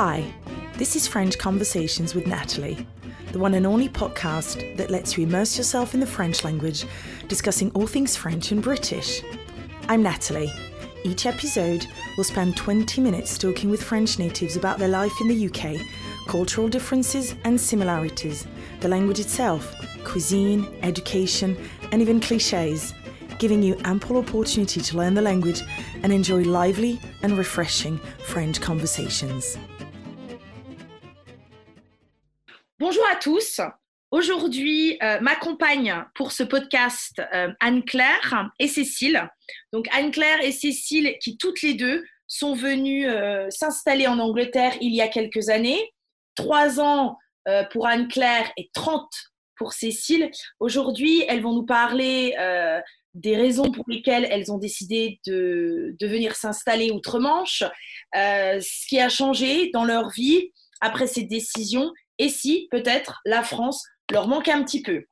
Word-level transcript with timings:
Hi, 0.00 0.32
this 0.76 0.94
is 0.94 1.08
French 1.08 1.38
Conversations 1.38 2.14
with 2.14 2.28
Natalie, 2.28 2.86
the 3.32 3.38
one 3.40 3.54
and 3.54 3.66
only 3.66 3.88
podcast 3.88 4.76
that 4.76 4.92
lets 4.92 5.18
you 5.18 5.24
immerse 5.24 5.58
yourself 5.58 5.92
in 5.92 5.98
the 5.98 6.06
French 6.06 6.44
language, 6.44 6.84
discussing 7.26 7.72
all 7.72 7.88
things 7.88 8.14
French 8.14 8.52
and 8.52 8.62
British. 8.62 9.22
I'm 9.88 10.04
Natalie. 10.04 10.52
Each 11.02 11.26
episode 11.26 11.84
will 12.16 12.22
spend 12.22 12.56
20 12.56 13.00
minutes 13.00 13.36
talking 13.36 13.70
with 13.70 13.82
French 13.82 14.20
natives 14.20 14.54
about 14.54 14.78
their 14.78 14.86
life 14.86 15.20
in 15.20 15.26
the 15.26 15.48
UK, 15.48 15.84
cultural 16.28 16.68
differences 16.68 17.34
and 17.42 17.60
similarities, 17.60 18.46
the 18.78 18.86
language 18.86 19.18
itself, 19.18 19.74
cuisine, 20.04 20.64
education, 20.82 21.58
and 21.90 22.00
even 22.00 22.20
cliches, 22.20 22.94
giving 23.40 23.64
you 23.64 23.76
ample 23.82 24.18
opportunity 24.18 24.80
to 24.80 24.96
learn 24.96 25.14
the 25.14 25.22
language 25.22 25.62
and 26.04 26.12
enjoy 26.12 26.44
lively 26.44 27.00
and 27.24 27.36
refreshing 27.36 27.98
French 28.24 28.60
conversations. 28.60 29.58
Bonjour 32.80 33.02
à 33.10 33.16
tous. 33.16 33.60
Aujourd'hui, 34.12 34.98
euh, 35.02 35.18
m'accompagnent 35.20 36.04
pour 36.14 36.30
ce 36.30 36.44
podcast 36.44 37.20
euh, 37.34 37.48
Anne-Claire 37.58 38.52
et 38.60 38.68
Cécile. 38.68 39.28
Donc 39.72 39.88
Anne-Claire 39.90 40.40
et 40.44 40.52
Cécile 40.52 41.16
qui 41.20 41.36
toutes 41.38 41.60
les 41.62 41.74
deux 41.74 42.04
sont 42.28 42.54
venues 42.54 43.08
euh, 43.08 43.50
s'installer 43.50 44.06
en 44.06 44.20
Angleterre 44.20 44.74
il 44.80 44.94
y 44.94 45.00
a 45.00 45.08
quelques 45.08 45.48
années. 45.48 45.92
Trois 46.36 46.78
ans 46.78 47.18
euh, 47.48 47.64
pour 47.64 47.88
Anne-Claire 47.88 48.48
et 48.56 48.70
30 48.72 49.08
pour 49.56 49.72
Cécile. 49.72 50.30
Aujourd'hui, 50.60 51.24
elles 51.26 51.42
vont 51.42 51.54
nous 51.54 51.66
parler 51.66 52.36
des 53.14 53.36
raisons 53.36 53.72
pour 53.72 53.86
lesquelles 53.88 54.28
elles 54.30 54.52
ont 54.52 54.58
décidé 54.58 55.18
de, 55.26 55.96
venir 56.00 56.36
s'installer 56.36 56.92
outre-Manche, 56.92 57.64
ce 58.14 58.88
qui 58.88 59.00
a 59.00 59.08
changé 59.08 59.70
dans 59.72 59.84
leur 59.84 60.10
vie 60.10 60.52
après 60.80 61.08
cette 61.08 61.26
décision 61.26 61.92
et 62.18 62.28
si 62.28 62.68
peut-être 62.70 63.20
la 63.24 63.42
France 63.42 63.84
leur 64.10 64.28
manque 64.28 64.48
un 64.48 64.62
petit 64.62 64.82
peu. 64.82 65.04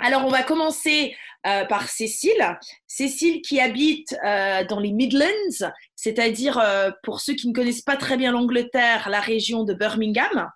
Alors 0.00 0.24
on 0.24 0.28
va 0.28 0.42
commencer 0.42 1.16
euh, 1.46 1.64
par 1.64 1.88
Cécile. 1.88 2.58
Cécile 2.86 3.42
qui 3.42 3.60
habite 3.60 4.16
euh, 4.24 4.64
dans 4.64 4.80
les 4.80 4.92
Midlands, 4.92 5.70
c'est-à-dire 5.96 6.58
euh, 6.58 6.90
pour 7.02 7.20
ceux 7.20 7.34
qui 7.34 7.48
ne 7.48 7.52
connaissent 7.52 7.82
pas 7.82 7.96
très 7.96 8.16
bien 8.16 8.32
l'Angleterre, 8.32 9.08
la 9.08 9.20
région 9.20 9.64
de 9.64 9.74
Birmingham. 9.74 10.50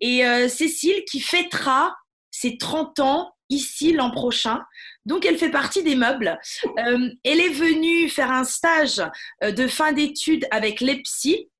Et 0.00 0.22
Cécile 0.48 1.04
qui 1.10 1.20
fêtera 1.20 1.94
ses 2.30 2.56
30 2.56 3.00
ans 3.00 3.32
ici 3.50 3.92
l'an 3.92 4.10
prochain. 4.10 4.60
Donc 5.04 5.26
elle 5.26 5.36
fait 5.36 5.50
partie 5.50 5.82
des 5.82 5.94
meubles. 5.94 6.38
Elle 6.76 7.40
est 7.40 7.52
venue 7.52 8.08
faire 8.08 8.30
un 8.30 8.44
stage 8.44 9.02
de 9.42 9.66
fin 9.66 9.92
d'études 9.92 10.46
avec 10.50 10.80
l'EPSI. 10.80 11.50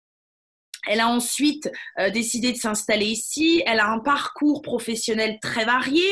Elle 0.88 1.00
a 1.00 1.08
ensuite 1.08 1.70
euh, 1.98 2.11
décidé 2.11 2.52
de 2.52 2.56
s'installer 2.56 3.06
ici. 3.06 3.62
Elle 3.66 3.80
a 3.80 3.88
un 3.88 4.00
parcours 4.00 4.62
professionnel 4.62 5.39
très 5.41 5.64
varié 5.64 6.02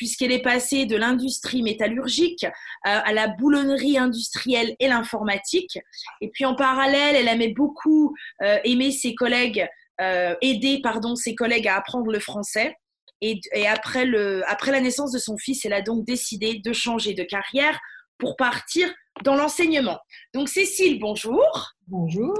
puisqu'elle 0.00 0.32
est 0.32 0.40
passée 0.40 0.86
de 0.86 0.96
l'industrie 0.96 1.62
métallurgique 1.62 2.44
euh, 2.44 2.48
à 2.84 3.12
la 3.12 3.28
boulonnerie 3.28 3.98
industrielle 3.98 4.74
et 4.78 4.88
l'informatique. 4.88 5.78
Et 6.22 6.30
puis 6.30 6.46
en 6.46 6.54
parallèle, 6.54 7.16
elle 7.16 7.28
aimait 7.28 7.52
beaucoup 7.52 8.16
euh, 8.42 8.56
aimer 8.64 8.92
ses 8.92 9.14
collègues, 9.14 9.68
euh, 10.00 10.34
aider 10.40 10.80
pardon 10.82 11.16
ses 11.16 11.34
collègues 11.34 11.68
à 11.68 11.76
apprendre 11.76 12.10
le 12.10 12.18
français. 12.18 12.76
Et, 13.20 13.40
et 13.52 13.68
après, 13.68 14.06
le, 14.06 14.42
après 14.50 14.72
la 14.72 14.80
naissance 14.80 15.12
de 15.12 15.18
son 15.18 15.36
fils, 15.36 15.66
elle 15.66 15.74
a 15.74 15.82
donc 15.82 16.06
décidé 16.06 16.54
de 16.64 16.72
changer 16.72 17.12
de 17.12 17.22
carrière 17.22 17.78
pour 18.16 18.36
partir 18.36 18.90
dans 19.22 19.36
l'enseignement. 19.36 19.98
Donc 20.32 20.48
Cécile, 20.48 20.98
bonjour. 20.98 21.74
Bonjour. 21.88 22.34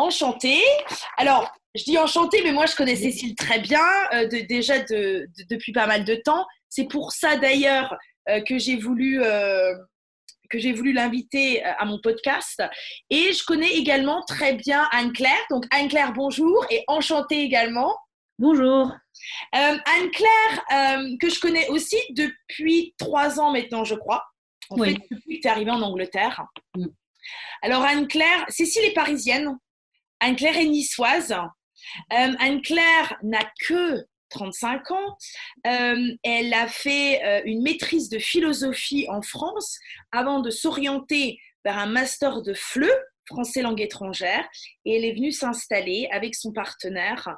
Enchantée. 0.00 0.62
Alors, 1.18 1.52
je 1.74 1.84
dis 1.84 1.98
enchantée, 1.98 2.40
mais 2.42 2.52
moi 2.52 2.64
je 2.64 2.74
connais 2.74 2.96
Cécile 2.96 3.34
très 3.34 3.58
bien, 3.60 3.84
euh, 4.14 4.26
de- 4.26 4.46
déjà 4.46 4.78
de- 4.78 5.28
de- 5.36 5.44
depuis 5.50 5.72
pas 5.72 5.86
mal 5.86 6.04
de 6.04 6.14
temps. 6.14 6.46
C'est 6.70 6.86
pour 6.88 7.12
ça 7.12 7.36
d'ailleurs 7.36 7.94
euh, 8.30 8.40
que 8.40 8.58
j'ai 8.58 8.76
voulu, 8.76 9.22
euh, 9.22 9.74
que 10.48 10.58
j'ai 10.58 10.72
voulu 10.72 10.92
l'inviter 10.92 11.62
à 11.62 11.84
mon 11.84 12.00
podcast. 12.00 12.62
Et 13.10 13.32
je 13.34 13.44
connais 13.44 13.72
également 13.72 14.22
très 14.26 14.54
bien 14.54 14.88
Anne-Claire. 14.92 15.44
Donc 15.50 15.64
Anne-Claire, 15.70 16.12
bonjour 16.14 16.64
et 16.70 16.82
enchantée 16.86 17.42
également. 17.42 17.94
Bonjour. 18.38 18.92
Anne-Claire, 19.52 20.64
que 21.20 21.28
je 21.28 21.40
connais 21.40 21.68
aussi 21.68 21.96
depuis 22.10 22.94
trois 22.98 23.38
ans 23.38 23.52
maintenant, 23.52 23.84
je 23.84 23.94
crois. 23.94 24.24
En 24.70 24.78
Oui. 24.78 24.94
fait, 24.94 25.00
depuis 25.10 25.36
que 25.36 25.42
tu 25.42 25.46
es 25.48 25.50
arrivée 25.50 25.70
en 25.72 25.82
Angleterre. 25.82 26.42
Mm. 26.74 26.86
Alors, 27.62 27.82
Anne-Claire, 27.82 28.46
Cécile 28.48 28.84
est 28.84 28.94
parisienne. 28.94 29.58
Anne-Claire 30.20 30.58
est 30.58 30.66
niçoise. 30.66 31.32
Euh, 31.32 32.32
Anne-Claire 32.38 33.16
n'a 33.22 33.50
que 33.66 34.04
35 34.30 34.90
ans. 34.92 35.16
Euh, 35.66 36.14
elle 36.22 36.54
a 36.54 36.68
fait 36.68 37.24
euh, 37.24 37.42
une 37.44 37.62
maîtrise 37.62 38.08
de 38.08 38.18
philosophie 38.18 39.06
en 39.08 39.22
France 39.22 39.78
avant 40.12 40.40
de 40.40 40.50
s'orienter 40.50 41.38
vers 41.64 41.78
un 41.78 41.86
master 41.86 42.42
de 42.42 42.54
FLE, 42.54 42.90
français 43.26 43.62
langue 43.62 43.80
étrangère. 43.80 44.48
Et 44.84 44.96
elle 44.96 45.04
est 45.04 45.14
venue 45.14 45.32
s'installer 45.32 46.08
avec 46.12 46.34
son 46.34 46.52
partenaire 46.52 47.36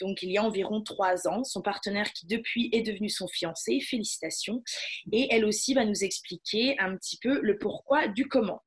donc 0.00 0.22
il 0.22 0.30
y 0.30 0.38
a 0.38 0.42
environ 0.42 0.82
trois 0.82 1.28
ans, 1.28 1.44
son 1.44 1.62
partenaire 1.62 2.12
qui 2.12 2.26
depuis 2.26 2.68
est 2.72 2.82
devenu 2.82 3.08
son 3.08 3.28
fiancé, 3.28 3.80
félicitations, 3.80 4.62
et 5.12 5.28
elle 5.30 5.44
aussi 5.44 5.74
va 5.74 5.84
nous 5.84 6.04
expliquer 6.04 6.76
un 6.78 6.96
petit 6.96 7.18
peu 7.18 7.40
le 7.40 7.58
pourquoi 7.58 8.08
du 8.08 8.28
comment. 8.28 8.62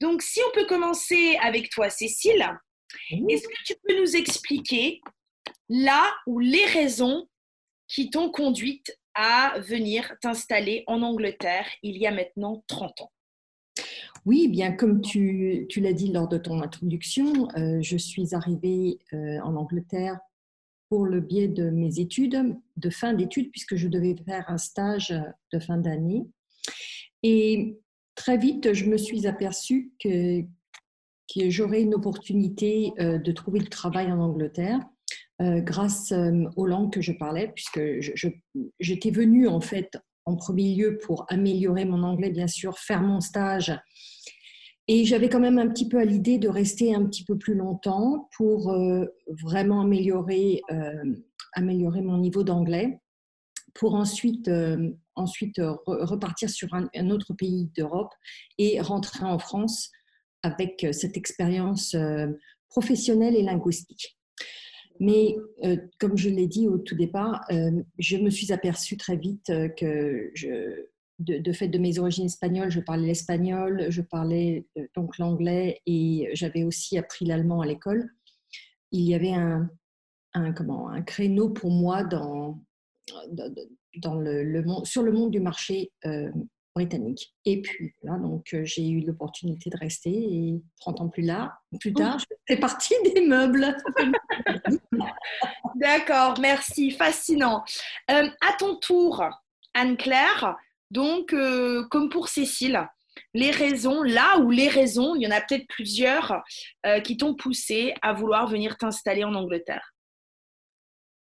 Donc 0.00 0.22
si 0.22 0.40
on 0.48 0.52
peut 0.52 0.66
commencer 0.66 1.36
avec 1.42 1.70
toi 1.70 1.90
Cécile, 1.90 2.46
est-ce 3.28 3.46
que 3.46 3.64
tu 3.64 3.74
peux 3.82 4.00
nous 4.00 4.16
expliquer 4.16 5.00
là 5.68 6.12
ou 6.26 6.38
les 6.38 6.64
raisons 6.66 7.28
qui 7.88 8.10
t'ont 8.10 8.30
conduite 8.30 8.96
à 9.14 9.58
venir 9.58 10.14
t'installer 10.20 10.84
en 10.86 11.02
Angleterre 11.02 11.66
il 11.82 11.98
y 11.98 12.06
a 12.06 12.12
maintenant 12.12 12.64
30 12.68 13.02
ans? 13.02 13.12
Oui, 14.26 14.48
bien 14.48 14.72
comme 14.72 15.00
tu, 15.00 15.66
tu 15.68 15.80
l'as 15.80 15.92
dit 15.92 16.12
lors 16.12 16.28
de 16.28 16.36
ton 16.36 16.60
introduction, 16.60 17.48
euh, 17.56 17.80
je 17.80 17.96
suis 17.96 18.34
arrivée 18.34 18.98
euh, 19.12 19.40
en 19.40 19.56
Angleterre 19.56 20.18
pour 20.90 21.06
le 21.06 21.20
biais 21.20 21.48
de 21.48 21.70
mes 21.70 22.00
études, 22.00 22.56
de 22.76 22.90
fin 22.90 23.14
d'études, 23.14 23.50
puisque 23.50 23.76
je 23.76 23.88
devais 23.88 24.16
faire 24.26 24.44
un 24.48 24.58
stage 24.58 25.14
de 25.52 25.58
fin 25.60 25.78
d'année. 25.78 26.26
Et 27.22 27.78
très 28.20 28.36
vite, 28.36 28.74
je 28.74 28.84
me 28.84 28.98
suis 28.98 29.26
aperçue 29.26 29.92
que, 29.98 30.42
j'aurais 31.48 31.80
une 31.80 31.94
opportunité 31.94 32.92
euh, 33.00 33.16
de 33.16 33.32
trouver 33.32 33.60
du 33.60 33.70
travail 33.70 34.12
en 34.12 34.20
Angleterre. 34.20 34.80
euh, 35.40 35.60
grâce 35.60 36.12
euh, 36.12 36.44
aux 36.56 36.66
langues 36.66 36.92
que 36.92 37.00
je 37.00 37.12
parlais, 37.12 37.50
puisque 37.54 37.80
j'étais 38.78 39.10
venue 39.10 39.48
en 39.48 39.62
fait 39.62 39.96
en 40.26 40.36
premier 40.36 40.74
lieu 40.74 40.98
pour 40.98 41.24
améliorer 41.30 41.86
mon 41.86 42.02
anglais, 42.02 42.28
bien 42.28 42.46
sûr, 42.46 42.78
faire 42.78 43.00
mon 43.00 43.20
stage. 43.20 43.72
Et 44.86 45.06
j'avais 45.06 45.30
quand 45.30 45.40
même 45.40 45.58
un 45.58 45.68
petit 45.68 45.88
peu 45.88 45.98
à 45.98 46.04
l'idée 46.04 46.36
de 46.36 46.48
rester 46.48 46.94
un 46.94 47.06
petit 47.06 47.24
peu 47.24 47.38
plus 47.38 47.54
longtemps 47.54 48.28
pour 48.36 48.70
euh, 48.70 49.06
vraiment 49.28 49.80
améliorer, 49.80 50.60
améliorer 51.54 52.02
mon 52.02 52.18
niveau 52.18 52.42
d'anglais, 52.42 53.00
pour 53.72 53.94
ensuite, 53.94 54.50
ensuite 55.20 55.58
euh, 55.58 55.72
re- 55.86 56.04
repartir 56.04 56.50
sur 56.50 56.68
un, 56.74 57.10
autre 57.10 57.34
pays 57.34 57.70
d'Europe 57.76 58.12
et 58.58 58.80
rentrer 58.80 59.24
en 59.24 59.38
France 59.38 59.90
avec 60.42 60.84
euh, 60.84 60.92
cette 60.92 61.16
expérience 61.16 61.94
euh, 61.94 62.26
professionnelle 62.68 63.36
et 63.36 63.42
linguistique. 63.42 64.16
Mais 65.02 65.34
comme 65.98 66.18
je 66.18 66.28
l'ai 66.28 66.46
dit 66.46 66.68
au 66.68 66.76
tout 66.76 66.94
départ, 66.94 67.42
je 67.98 68.16
me 68.18 68.28
suis 68.28 68.52
aperçue 68.52 68.98
très 68.98 69.16
vite 69.16 69.46
que 69.78 70.30
de, 71.18 71.52
fait 71.52 71.68
de 71.68 71.78
mes 71.78 71.98
origines 71.98 72.26
espagnoles, 72.26 72.70
je 72.70 72.80
parlais 72.80 73.06
l'espagnol, 73.06 73.86
je 73.88 74.02
parlais 74.02 74.66
donc 74.94 75.16
l'anglais 75.16 75.80
et 75.86 76.28
j'avais 76.34 76.64
aussi 76.64 76.98
appris 76.98 77.24
l'allemand 77.24 77.62
à 77.62 77.66
l'école. 77.66 78.10
Il 78.92 79.08
y 79.08 79.14
avait 79.14 79.32
un, 79.32 79.70
comment, 80.54 80.90
un 80.90 81.00
créneau 81.00 81.48
pour 81.48 81.70
moi 81.70 82.04
dans, 82.04 82.62
dans, 83.96 84.14
le, 84.14 84.42
le 84.44 84.62
monde, 84.62 84.86
sur 84.86 85.02
le 85.02 85.12
monde 85.12 85.30
du 85.30 85.40
marché 85.40 85.92
euh, 86.06 86.30
britannique. 86.74 87.34
Et 87.44 87.60
puis 87.60 87.94
là, 88.02 88.16
donc 88.18 88.54
euh, 88.54 88.64
j'ai 88.64 88.88
eu 88.88 89.00
l'opportunité 89.00 89.70
de 89.70 89.76
rester 89.76 90.10
et 90.10 90.62
30 90.80 91.00
ans 91.00 91.08
plus 91.08 91.22
là, 91.22 91.58
plus 91.80 91.92
tard, 91.92 92.18
je 92.18 92.26
fais 92.46 92.60
partie 92.60 92.94
des 93.14 93.20
meubles. 93.22 93.76
D'accord, 95.74 96.38
merci, 96.40 96.90
fascinant. 96.90 97.64
Euh, 98.10 98.28
à 98.40 98.52
ton 98.58 98.76
tour, 98.76 99.24
Anne-Claire, 99.74 100.56
donc 100.90 101.32
euh, 101.32 101.84
comme 101.90 102.08
pour 102.08 102.28
Cécile, 102.28 102.88
les 103.34 103.50
raisons, 103.50 104.02
là 104.02 104.38
où 104.38 104.50
les 104.50 104.68
raisons, 104.68 105.14
il 105.14 105.22
y 105.22 105.26
en 105.26 105.30
a 105.30 105.40
peut-être 105.40 105.66
plusieurs, 105.68 106.42
euh, 106.86 107.00
qui 107.00 107.16
t'ont 107.16 107.34
poussé 107.34 107.94
à 108.02 108.12
vouloir 108.12 108.46
venir 108.46 108.76
t'installer 108.76 109.24
en 109.24 109.34
Angleterre. 109.34 109.94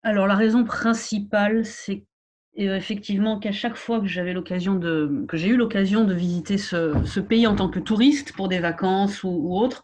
Alors, 0.06 0.28
la 0.28 0.36
raison 0.36 0.64
principale, 0.64 1.66
c'est 1.66 2.06
Et 2.54 2.68
effectivement, 2.68 3.40
qu'à 3.40 3.52
chaque 3.52 3.76
fois 3.76 4.00
que 4.00 4.06
j'ai 4.06 4.22
eu 4.22 4.34
l'occasion 4.34 4.76
de 4.76 6.14
visiter 6.14 6.60
ce, 6.60 7.20
pays 7.20 7.48
en 7.48 7.56
tant 7.56 7.70
que 7.70 7.80
touriste 7.80 8.32
pour 8.34 8.48
des 8.48 8.60
vacances 8.60 9.24
ou, 9.24 9.58
autre, 9.58 9.84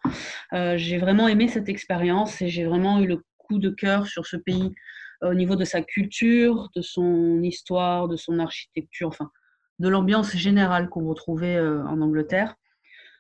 j'ai 0.76 1.00
vraiment 1.00 1.28
aimé 1.28 1.48
cette 1.48 1.70
expérience 1.70 2.40
et 2.42 2.50
j'ai 2.50 2.66
vraiment 2.66 3.00
eu 3.00 3.08
le 3.08 3.18
coup 3.40 3.58
de 3.58 3.72
cœur 3.72 4.06
sur 4.06 4.28
ce 4.28 4.38
pays 4.38 4.72
au 5.24 5.34
niveau 5.34 5.56
de 5.56 5.66
sa 5.66 5.82
culture, 5.82 6.70
de 6.76 6.84
son 6.84 7.42
histoire, 7.42 8.08
de 8.08 8.16
son 8.16 8.38
architecture, 8.38 9.08
enfin, 9.08 9.32
de 9.80 9.90
l'ambiance 9.90 10.36
générale 10.36 10.88
qu'on 10.90 11.08
retrouvait 11.10 11.60
en 11.60 12.00
Angleterre. 12.00 12.54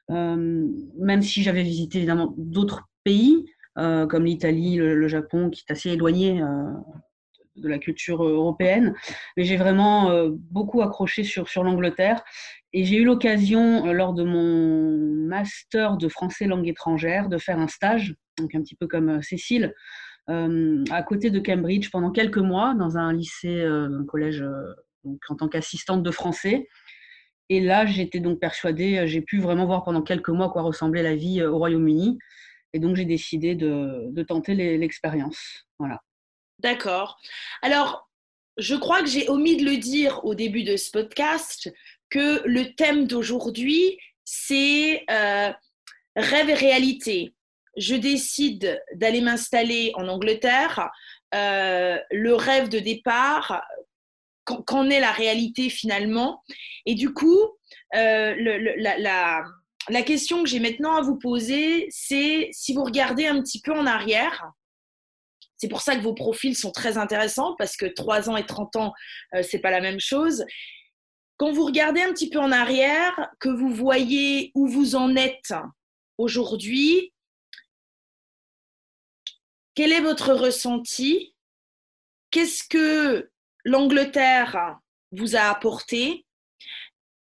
même 0.08 1.22
si 1.24 1.42
j'avais 1.42 1.64
visité 1.64 1.98
évidemment 1.98 2.36
d'autres 2.38 2.84
pays, 3.04 3.44
euh, 3.44 3.61
comme 3.76 4.26
l'Italie, 4.26 4.76
le, 4.78 5.08
Japon, 5.08 5.50
qui 5.50 5.64
est 5.68 5.72
assez 5.72 5.90
éloigné 5.92 6.42
euh, 6.42 6.72
de 7.56 7.68
la 7.68 7.78
culture 7.78 8.24
européenne. 8.24 8.94
Mais 9.38 9.44
j'ai 9.44 9.58
vraiment 9.58 10.12
euh, 10.12 10.30
beaucoup 10.34 10.82
accroché 10.82 11.24
sur, 11.24 11.64
l'Angleterre. 11.64 12.24
Et 12.74 12.86
j'ai 12.86 12.98
eu 12.98 13.04
l'occasion, 13.04 13.92
lors 13.92 14.14
de 14.14 14.24
mon 14.24 15.28
master 15.28 15.98
de 15.98 16.08
français 16.08 16.48
langue 16.48 16.68
étrangère, 16.68 17.28
de 17.30 17.38
faire 17.38 17.60
un 17.60 17.68
stage, 17.68 18.16
donc 18.38 18.56
un 18.56 18.62
petit 18.62 18.76
peu 18.76 18.88
comme 18.88 19.22
Cécile, 19.22 19.74
à 20.28 21.04
côté 21.04 21.30
de 21.30 21.40
Cambridge 21.40 21.90
pendant 21.92 22.12
quelques 22.12 22.38
mois 22.38 22.74
dans 22.74 22.98
un 22.98 23.12
lycée, 23.12 23.62
un 23.66 24.06
collège, 24.06 24.46
en 25.28 25.36
tant 25.36 25.50
qu'assistante 25.50 26.02
de 26.02 26.12
français. 26.12 26.70
Et 27.50 27.60
là, 27.60 27.86
j'étais 27.86 28.22
donc 28.22 28.40
persuadée, 28.40 29.06
j'ai 29.08 29.20
pu 29.20 29.42
vraiment 29.42 29.66
voir 29.66 29.84
pendant 29.84 30.02
quelques 30.02 30.30
mois 30.30 30.46
à 30.46 30.50
quoi 30.50 30.62
ressemblait 30.62 31.04
la 31.04 31.16
vie 31.16 31.44
au 31.44 31.58
Royaume-Uni. 31.58 32.18
Et 32.74 32.80
donc, 32.80 32.96
j'ai 32.96 33.06
décidé 33.06 33.56
de, 33.56 34.24
tenter 34.28 34.54
l'expérience. 34.78 35.66
Voilà. 35.80 36.02
D'accord. 36.60 37.20
Alors, 37.62 38.10
je 38.58 38.76
crois 38.76 39.02
que 39.02 39.10
j'ai 39.10 39.30
omis 39.30 39.58
de 39.58 39.66
le 39.66 39.78
dire 39.78 40.24
au 40.26 40.36
début 40.36 40.64
de 40.64 40.78
ce 40.78 40.92
podcast, 40.92 41.72
que 42.10 42.42
le 42.46 42.76
thème 42.76 43.08
d'aujourd'hui, 43.08 43.98
c'est 44.24 45.04
euh, 45.10 45.52
rêve 46.16 46.50
et 46.50 46.54
réalité. 46.54 47.34
Je 47.78 47.96
décide 47.96 48.82
d'aller 48.96 49.22
m'installer 49.22 49.92
en 49.96 50.08
Angleterre. 50.08 50.90
Euh, 51.34 51.98
le 52.12 52.36
rêve 52.36 52.70
de 52.70 52.80
départ, 52.80 53.64
qu'en 54.44 54.90
est 54.90 55.00
la 55.00 55.12
réalité 55.12 55.70
finalement? 55.70 56.44
Et 56.86 56.96
du 56.96 57.14
coup, 57.14 57.40
euh, 57.96 58.36
la, 58.78 58.98
la 58.98 59.44
question 60.04 60.44
que 60.44 60.50
j'ai 60.50 60.60
maintenant 60.60 60.96
à 60.96 61.02
vous 61.02 61.18
poser, 61.18 61.88
c'est 61.90 62.50
si 62.54 62.74
vous 62.74 62.84
regardez 62.84 63.28
un 63.28 63.42
petit 63.42 63.60
peu 63.60 63.74
en 63.74 63.86
arrière, 63.86 64.52
c'est 65.58 65.68
pour 65.68 65.82
ça 65.82 65.96
que 65.96 66.02
vos 66.02 66.16
profils 66.16 66.58
sont 66.58 66.72
très 66.72 66.98
intéressants 66.98 67.56
parce 67.60 67.78
que 67.78 67.86
3 67.86 68.30
ans 68.30 68.38
et 68.38 68.46
30 68.46 68.78
ans, 68.78 68.94
euh, 69.36 69.44
c'est 69.44 69.60
pas 69.60 69.70
la 69.70 69.82
même 69.82 70.00
chose. 70.00 70.44
Quand 71.38 71.52
vous 71.52 71.66
regardez 71.66 72.02
un 72.02 72.14
petit 72.14 72.30
peu 72.30 72.40
en 72.40 72.52
arrière, 72.52 73.30
que 73.40 73.50
vous 73.50 73.70
voyez 73.70 74.52
où 74.56 74.68
vous 74.68 74.96
en 74.96 75.16
êtes 75.16 75.54
aujourd'hui, 76.18 77.14
quel 79.76 79.92
est 79.92 80.02
votre 80.02 80.34
ressenti? 80.34 81.36
Qu'est-ce 82.32 82.64
que 82.64 83.30
l'Angleterre 83.64 84.80
vous 85.12 85.36
a 85.36 85.42
apporté? 85.42 86.26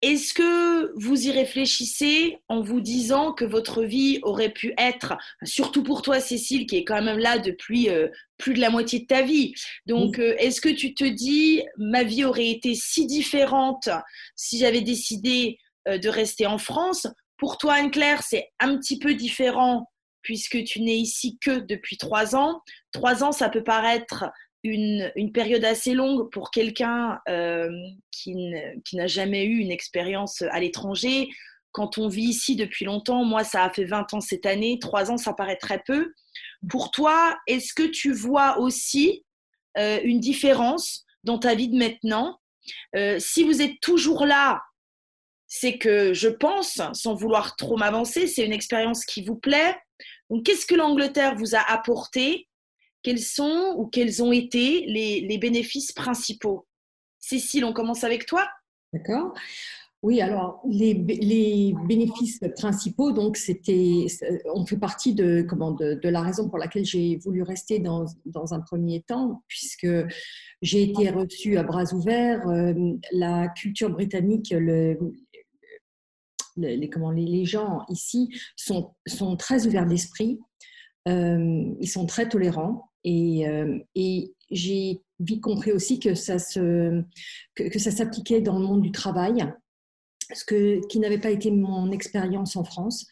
Est-ce 0.01 0.33
que 0.33 0.93
vous 0.95 1.27
y 1.27 1.31
réfléchissez 1.31 2.37
en 2.47 2.61
vous 2.61 2.79
disant 2.79 3.33
que 3.33 3.43
votre 3.43 3.83
vie 3.83 4.19
aurait 4.21 4.53
pu 4.53 4.73
être, 4.77 5.17
surtout 5.43 5.83
pour 5.83 6.01
toi 6.01 6.19
Cécile, 6.21 6.65
qui 6.67 6.77
est 6.77 6.85
quand 6.85 7.01
même 7.01 7.19
là 7.19 7.37
depuis 7.37 7.89
euh, 7.89 8.07
plus 8.37 8.53
de 8.53 8.61
la 8.61 8.69
moitié 8.69 8.99
de 8.99 9.05
ta 9.05 9.21
vie, 9.21 9.53
donc 9.85 10.19
euh, 10.19 10.35
est-ce 10.37 10.61
que 10.61 10.69
tu 10.69 10.93
te 10.93 11.03
dis, 11.03 11.63
ma 11.77 12.03
vie 12.03 12.23
aurait 12.23 12.49
été 12.49 12.75
si 12.75 13.05
différente 13.05 13.89
si 14.35 14.57
j'avais 14.57 14.81
décidé 14.81 15.57
euh, 15.87 15.97
de 15.97 16.07
rester 16.07 16.45
en 16.45 16.57
France? 16.57 17.07
Pour 17.37 17.57
toi 17.57 17.73
Anne-Claire, 17.73 18.23
c'est 18.23 18.49
un 18.59 18.77
petit 18.77 18.99
peu 18.99 19.15
différent 19.15 19.89
puisque 20.21 20.63
tu 20.63 20.81
n'es 20.81 20.97
ici 20.97 21.37
que 21.39 21.59
depuis 21.59 21.97
trois 21.97 22.35
ans. 22.35 22.61
Trois 22.91 23.23
ans, 23.23 23.31
ça 23.31 23.49
peut 23.49 23.63
paraître 23.63 24.25
une, 24.63 25.31
période 25.31 25.63
assez 25.63 25.93
longue 25.93 26.29
pour 26.31 26.51
quelqu'un 26.51 27.19
euh, 27.29 27.69
qui, 28.11 28.35
n'a 28.93 29.07
jamais 29.07 29.45
eu 29.45 29.59
une 29.59 29.71
expérience 29.71 30.41
à 30.41 30.59
l'étranger. 30.59 31.29
Quand 31.71 31.97
on 31.97 32.07
vit 32.07 32.23
ici 32.23 32.55
depuis 32.55 32.85
longtemps, 32.85 33.23
moi 33.23 33.43
ça 33.43 33.63
a 33.63 33.69
fait 33.69 33.85
20 33.85 34.13
ans 34.13 34.21
cette 34.21 34.45
année, 34.45 34.79
3 34.79 35.11
ans 35.11 35.17
ça 35.17 35.33
paraît 35.33 35.57
très 35.57 35.81
peu. 35.85 36.13
Pour 36.69 36.91
toi, 36.91 37.37
est-ce 37.47 37.73
que 37.73 37.83
tu 37.83 38.11
vois 38.11 38.59
aussi 38.59 39.23
euh, 39.77 39.99
une 40.03 40.19
différence 40.19 41.05
dans 41.23 41.37
ta 41.37 41.55
vie 41.55 41.69
de 41.69 41.77
maintenant? 41.77 42.39
Euh, 42.95 43.17
Si 43.19 43.43
vous 43.43 43.61
êtes 43.61 43.79
toujours 43.81 44.25
là, 44.25 44.61
c'est 45.47 45.77
que 45.77 46.13
je 46.13 46.27
pense, 46.27 46.81
sans 46.93 47.15
vouloir 47.15 47.55
trop 47.55 47.77
m'avancer, 47.77 48.27
c'est 48.27 48.45
une 48.45 48.53
expérience 48.53 49.05
qui 49.05 49.23
vous 49.23 49.35
plaît. 49.35 49.75
Donc 50.29 50.45
qu'est-ce 50.45 50.65
que 50.65 50.75
l'Angleterre 50.75 51.35
vous 51.35 51.55
a 51.55 51.59
apporté 51.59 52.48
quels 53.03 53.19
sont 53.19 53.75
ou 53.77 53.87
quels 53.87 54.21
ont 54.21 54.31
été 54.31 54.85
les, 54.87 55.37
bénéfices 55.37 55.91
principaux 55.91 56.67
Cécile, 57.19 57.65
on 57.65 57.73
commence 57.73 58.03
avec 58.03 58.25
toi 58.25 58.47
D'accord. 58.93 59.33
Oui, 60.01 60.21
alors 60.21 60.61
les, 60.65 60.93
bénéfices 60.93 62.39
principaux, 62.55 63.11
donc 63.11 63.35
c'était, 63.35 64.05
on 64.53 64.65
fait 64.65 64.77
partie 64.77 65.13
de, 65.13 65.41
comment, 65.41 65.71
de, 65.71 65.99
la 66.07 66.21
raison 66.21 66.47
pour 66.47 66.57
laquelle 66.57 66.85
j'ai 66.85 67.17
voulu 67.17 67.43
rester 67.43 67.79
dans, 67.79 68.05
un 68.33 68.59
premier 68.61 69.01
temps, 69.01 69.43
puisque 69.47 69.87
j'ai 70.61 70.83
été 70.83 71.09
reçue 71.09 71.57
à 71.57 71.63
bras 71.63 71.93
ouverts. 71.93 72.47
Euh, 72.47 72.73
la 73.11 73.49
culture 73.49 73.89
britannique, 73.89 74.51
le, 74.51 74.97
les, 76.55 76.89
comment, 76.89 77.11
les, 77.11 77.45
gens 77.45 77.85
ici 77.89 78.29
sont, 78.55 78.93
sont 79.05 79.35
très 79.35 79.67
ouverts 79.67 79.85
d'esprit, 79.85 80.39
euh, 80.39 80.48
ils 81.05 81.89
sont 81.89 82.05
très 82.05 82.29
tolérants. 82.29 82.89
Et, 83.03 83.47
euh, 83.47 83.79
et 83.95 84.33
j'ai 84.51 85.01
vite 85.19 85.41
compris 85.41 85.71
aussi 85.71 85.99
que 85.99 86.15
ça, 86.15 86.39
se, 86.39 87.01
que, 87.55 87.79
ça 87.79 87.91
s'appliquait 87.91 88.41
dans 88.41 88.59
le 88.59 88.65
monde 88.65 88.81
du 88.81 88.91
travail, 88.91 89.45
ce 90.33 90.43
que, 90.43 90.85
qui 90.87 90.99
n'avait 90.99 91.19
pas 91.19 91.31
été 91.31 91.51
mon 91.51 91.91
expérience 91.91 92.55
en 92.55 92.63
France. 92.63 93.07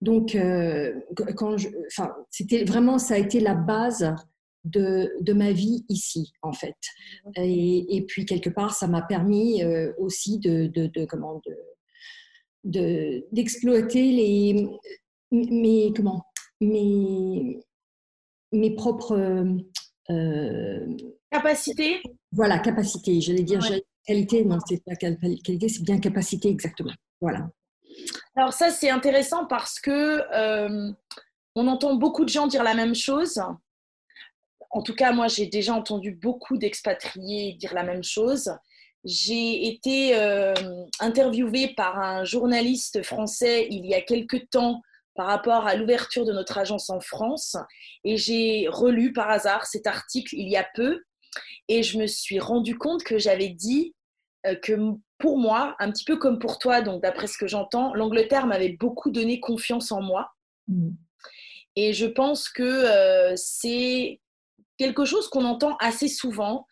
Donc, 0.00 0.34
euh, 0.34 0.94
quand 1.36 1.58
je, 1.58 1.68
enfin, 1.88 2.14
c'était 2.30 2.64
vraiment, 2.64 2.98
ça 2.98 3.14
a 3.14 3.18
été 3.18 3.38
la 3.38 3.54
base 3.54 4.14
de, 4.64 5.12
de, 5.20 5.32
ma 5.34 5.52
vie 5.52 5.84
ici, 5.88 6.32
en 6.42 6.52
fait. 6.52 6.76
Et, 7.36 7.96
et 7.96 8.02
puis, 8.02 8.24
quelque 8.24 8.50
part, 8.50 8.74
ça 8.74 8.86
m'a 8.86 9.02
permis 9.02 9.62
euh, 9.62 9.92
aussi 9.98 10.38
de, 10.38 10.66
de, 10.68 10.86
de 10.86 11.04
comment, 11.04 11.42
de, 12.64 13.26
d'exploiter 13.32 14.10
les, 14.12 14.68
mes, 15.32 15.92
comment, 15.94 16.24
mes, 16.60 17.60
mes 18.52 18.70
propres 18.74 19.16
euh, 20.10 20.96
capacités. 21.30 22.02
Voilà, 22.32 22.58
capacité. 22.58 23.20
J'allais 23.20 23.42
dire 23.42 23.60
qualité, 24.06 24.44
non, 24.44 24.58
c'est 24.66 24.82
pas 24.84 24.94
qualité, 24.96 25.68
c'est 25.68 25.82
bien 25.82 25.98
capacité 25.98 26.48
exactement. 26.48 26.92
Voilà. 27.20 27.50
Alors 28.36 28.52
ça, 28.52 28.70
c'est 28.70 28.90
intéressant 28.90 29.46
parce 29.46 29.80
que 29.80 30.22
euh, 30.34 30.92
on 31.54 31.66
entend 31.66 31.94
beaucoup 31.94 32.24
de 32.24 32.30
gens 32.30 32.46
dire 32.46 32.62
la 32.62 32.74
même 32.74 32.94
chose. 32.94 33.40
En 34.70 34.82
tout 34.82 34.94
cas, 34.94 35.12
moi, 35.12 35.26
j'ai 35.28 35.46
déjà 35.46 35.74
entendu 35.74 36.12
beaucoup 36.12 36.56
d'expatriés 36.56 37.54
dire 37.54 37.74
la 37.74 37.82
même 37.82 38.04
chose. 38.04 38.52
J'ai 39.04 39.66
été 39.66 40.14
euh, 40.14 40.54
interviewée 41.00 41.74
par 41.74 41.98
un 41.98 42.24
journaliste 42.24 43.02
français 43.02 43.66
il 43.70 43.86
y 43.86 43.94
a 43.94 44.02
quelque 44.02 44.36
temps 44.36 44.82
par 45.20 45.26
rapport 45.26 45.66
à 45.66 45.74
l'ouverture 45.74 46.24
de 46.24 46.32
notre 46.32 46.56
agence 46.56 46.88
en 46.88 46.98
France. 46.98 47.54
Et 48.04 48.16
j'ai 48.16 48.68
relu 48.70 49.12
par 49.12 49.28
hasard 49.28 49.66
cet 49.66 49.86
article 49.86 50.34
il 50.34 50.48
y 50.48 50.56
a 50.56 50.66
peu 50.74 51.02
et 51.68 51.82
je 51.82 51.98
me 51.98 52.06
suis 52.06 52.40
rendu 52.40 52.78
compte 52.78 53.04
que 53.04 53.18
j'avais 53.18 53.50
dit 53.50 53.94
euh, 54.46 54.54
que 54.54 54.72
pour 55.18 55.36
moi, 55.36 55.76
un 55.78 55.90
petit 55.92 56.06
peu 56.06 56.16
comme 56.16 56.38
pour 56.38 56.58
toi, 56.58 56.80
donc 56.80 57.02
d'après 57.02 57.26
ce 57.26 57.36
que 57.36 57.46
j'entends, 57.46 57.92
l'Angleterre 57.92 58.46
m'avait 58.46 58.78
beaucoup 58.80 59.10
donné 59.10 59.40
confiance 59.40 59.92
en 59.92 60.00
moi. 60.00 60.32
Mmh. 60.68 60.92
Et 61.76 61.92
je 61.92 62.06
pense 62.06 62.48
que 62.48 62.62
euh, 62.62 63.34
c'est 63.36 64.22
quelque 64.78 65.04
chose 65.04 65.28
qu'on 65.28 65.44
entend 65.44 65.76
assez 65.80 66.08
souvent. 66.08 66.66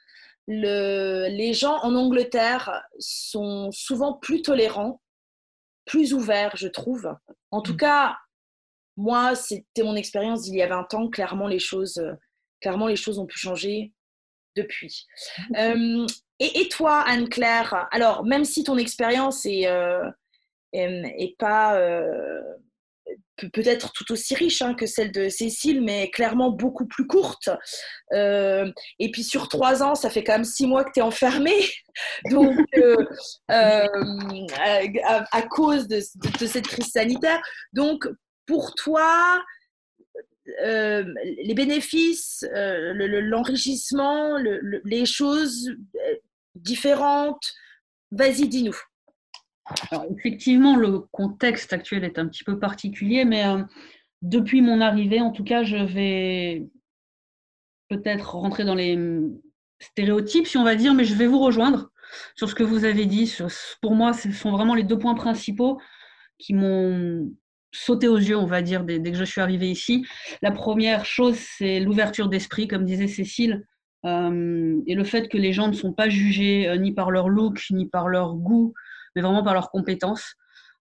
Le, 0.46 1.28
les 1.28 1.52
gens 1.52 1.76
en 1.82 1.94
Angleterre 1.94 2.82
sont 2.98 3.70
souvent 3.72 4.14
plus 4.14 4.40
tolérants, 4.40 5.02
plus 5.84 6.14
ouverts, 6.14 6.56
je 6.56 6.68
trouve. 6.68 7.14
En 7.50 7.60
tout 7.60 7.74
mmh. 7.74 7.76
cas, 7.76 8.16
moi, 8.98 9.36
c'était 9.36 9.84
mon 9.84 9.94
expérience 9.94 10.42
d'il 10.42 10.56
y 10.56 10.62
a 10.62 10.66
20 10.66 10.92
ans. 10.94 11.08
Clairement, 11.08 11.46
les 11.46 11.60
choses, 11.60 11.98
euh, 11.98 12.12
clairement, 12.60 12.88
les 12.88 12.96
choses 12.96 13.20
ont 13.20 13.26
pu 13.26 13.38
changer 13.38 13.92
depuis. 14.56 15.06
Euh, 15.56 16.06
et, 16.40 16.68
toi, 16.68 17.00
Anne-Claire, 17.06 17.88
alors, 17.90 18.24
même 18.24 18.44
si 18.44 18.62
ton 18.62 18.76
expérience 18.76 19.44
est, 19.44 19.66
euh, 19.66 20.08
est, 20.72 21.36
pas 21.38 21.80
peut-être 23.52 23.92
tout 23.92 24.12
aussi 24.12 24.34
riche 24.34 24.62
hein, 24.62 24.74
que 24.74 24.86
celle 24.86 25.10
de 25.10 25.28
Cécile, 25.28 25.82
mais 25.82 26.10
clairement 26.10 26.50
beaucoup 26.50 26.86
plus 26.86 27.06
courte. 27.08 27.50
Et 28.12 29.10
puis 29.12 29.24
sur 29.24 29.48
trois 29.48 29.82
ans, 29.82 29.96
ça 29.96 30.10
fait 30.10 30.22
quand 30.22 30.34
même 30.34 30.44
six 30.44 30.66
mois 30.66 30.84
que 30.84 30.92
tu 30.92 31.00
es 31.00 31.02
enfermée. 31.02 31.68
Donc, 32.30 32.54
à, 33.48 35.42
cause 35.50 35.88
de, 35.88 36.00
cette 36.00 36.68
crise 36.68 36.92
sanitaire. 36.92 37.40
Donc, 37.72 38.06
pour 38.48 38.74
toi, 38.74 39.44
les 40.60 41.54
bénéfices, 41.54 42.44
l'enrichissement, 42.52 44.36
les 44.84 45.06
choses 45.06 45.70
différentes, 46.56 47.54
vas-y, 48.10 48.48
dis-nous 48.48 48.76
effectivement, 50.16 50.76
le 50.76 51.00
contexte 51.00 51.72
actuel 51.72 52.04
est 52.04 52.18
un 52.18 52.26
petit 52.26 52.44
peu 52.44 52.58
particulier, 52.58 53.24
mais 53.24 53.46
euh, 53.46 53.62
depuis 54.22 54.62
mon 54.62 54.80
arrivée, 54.80 55.20
en 55.20 55.30
tout 55.30 55.44
cas, 55.44 55.62
je 55.62 55.76
vais 55.76 56.66
peut-être 57.88 58.34
rentrer 58.34 58.64
dans 58.64 58.74
les 58.74 58.98
stéréotypes, 59.80 60.46
si 60.46 60.56
on 60.56 60.64
va 60.64 60.74
dire, 60.74 60.94
mais 60.94 61.04
je 61.04 61.14
vais 61.14 61.26
vous 61.26 61.38
rejoindre 61.38 61.90
sur 62.34 62.48
ce 62.48 62.54
que 62.54 62.62
vous 62.62 62.84
avez 62.84 63.06
dit. 63.06 63.32
pour 63.80 63.94
moi, 63.94 64.12
ce 64.12 64.30
sont 64.32 64.50
vraiment 64.50 64.74
les 64.74 64.82
deux 64.82 64.98
points 64.98 65.14
principaux 65.14 65.80
qui 66.38 66.54
m'ont 66.54 67.30
sauté 67.72 68.08
aux 68.08 68.16
yeux, 68.16 68.36
on 68.36 68.46
va 68.46 68.62
dire, 68.62 68.84
dès, 68.84 69.00
que 69.00 69.14
je 69.14 69.24
suis 69.24 69.40
arrivée 69.40 69.70
ici. 69.70 70.06
La 70.42 70.50
première 70.50 71.04
chose, 71.04 71.36
c'est 71.36 71.80
l'ouverture 71.80 72.28
d'esprit, 72.28 72.68
comme 72.68 72.84
disait 72.84 73.08
Cécile, 73.08 73.64
euh, 74.04 74.80
et 74.86 74.94
le 74.94 75.04
fait 75.04 75.28
que 75.28 75.36
les 75.36 75.52
gens 75.52 75.68
ne 75.68 75.72
sont 75.72 75.92
pas 75.92 76.08
jugés 76.08 76.68
euh, 76.68 76.76
ni 76.76 76.92
par 76.92 77.10
leur 77.10 77.28
look, 77.28 77.64
ni 77.70 77.86
par 77.86 78.08
leur 78.08 78.34
goût, 78.34 78.72
mais 79.14 79.22
vraiment 79.22 79.42
par 79.42 79.54
leurs 79.54 79.70
compétences. 79.70 80.34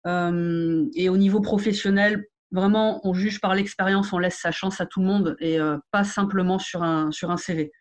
Euh, 0.05 0.85
et 0.95 1.09
au 1.09 1.17
niveau 1.17 1.41
professionnel, 1.41 2.25
vraiment, 2.51 3.01
on 3.07 3.13
juge 3.13 3.41
par 3.41 3.55
l'expérience, 3.55 4.13
on 4.13 4.19
laisse 4.19 4.39
sa 4.39 4.51
chance 4.51 4.81
à 4.81 4.85
tout 4.85 4.99
le 4.99 5.07
monde 5.07 5.35
et 5.39 5.57
pas 5.91 6.03
simplement 6.03 6.59
sur 6.59 6.83
un, 6.83 7.11
sur 7.11 7.31
un 7.31 7.37
CV. 7.37 7.71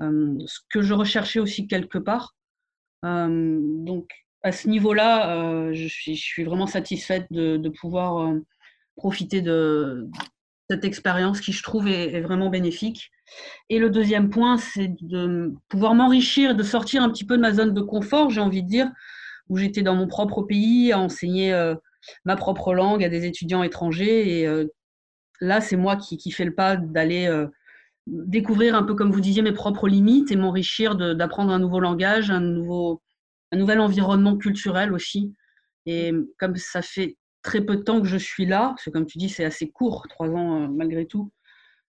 Ce 0.00 0.60
que 0.70 0.80
je 0.82 0.94
recherchais 0.94 1.40
aussi 1.40 1.66
quelque 1.66 1.98
part. 1.98 2.36
donc, 3.02 4.08
à 4.42 4.52
ce 4.52 4.68
niveau-là, 4.68 5.72
je, 5.72 5.86
suis, 5.86 6.14
je 6.14 6.22
suis 6.22 6.44
vraiment 6.44 6.66
satisfaite 6.66 7.26
de, 7.30 7.68
pouvoir 7.68 8.34
profiter 8.96 9.42
de 9.42 10.08
cette 10.70 10.84
expérience 10.84 11.40
qui, 11.40 11.52
je 11.52 11.62
trouve, 11.62 11.88
est, 11.88 12.20
vraiment 12.20 12.50
bénéfique. 12.50 13.10
Et 13.70 13.78
le 13.78 13.90
deuxième 13.90 14.30
point, 14.30 14.58
c'est 14.58 14.94
de 15.00 15.52
pouvoir 15.68 15.94
m'enrichir, 15.94 16.54
de 16.54 16.62
sortir 16.62 17.02
un 17.02 17.10
petit 17.10 17.24
peu 17.24 17.36
de 17.36 17.42
ma 17.42 17.52
zone 17.52 17.72
de 17.74 17.80
confort, 17.80 18.30
j'ai 18.30 18.40
envie 18.40 18.62
de 18.62 18.68
dire, 18.68 18.90
où 19.48 19.56
j'étais 19.56 19.82
dans 19.82 19.94
mon 19.94 20.06
propre 20.06 20.42
pays 20.42 20.92
à 20.92 20.98
enseigner 20.98 21.52
euh, 21.52 21.74
ma 22.24 22.36
propre 22.36 22.74
langue 22.74 23.02
à 23.02 23.08
des 23.08 23.24
étudiants 23.24 23.62
étrangers. 23.62 24.40
Et 24.40 24.46
euh, 24.46 24.66
là, 25.40 25.60
c'est 25.60 25.76
moi 25.76 25.96
qui, 25.96 26.30
fais 26.30 26.44
le 26.44 26.54
pas 26.54 26.76
d'aller 26.76 27.26
euh, 27.26 27.46
découvrir 28.06 28.74
un 28.74 28.82
peu, 28.82 28.94
comme 28.94 29.10
vous 29.10 29.20
disiez, 29.20 29.42
mes 29.42 29.52
propres 29.52 29.88
limites 29.88 30.30
et 30.30 30.36
m'enrichir 30.36 30.96
d'apprendre 30.96 31.52
un 31.52 31.58
nouveau 31.58 31.80
langage, 31.80 32.30
un, 32.30 32.40
nouveau, 32.40 33.00
un 33.52 33.56
nouvel 33.56 33.80
environnement 33.80 34.36
culturel 34.36 34.92
aussi. 34.92 35.34
Et 35.86 36.12
comme 36.38 36.56
ça 36.56 36.82
fait 36.82 37.16
très 37.42 37.60
peu 37.60 37.76
de 37.76 37.82
temps 37.82 38.00
que 38.00 38.06
je 38.06 38.16
suis 38.16 38.46
là, 38.46 38.68
parce 38.68 38.84
que 38.84 38.90
comme 38.90 39.06
tu 39.06 39.18
dis, 39.18 39.28
c'est 39.28 39.44
assez 39.44 39.70
court, 39.70 40.06
trois 40.08 40.28
ans 40.28 40.68
malgré 40.68 41.06
tout, 41.06 41.32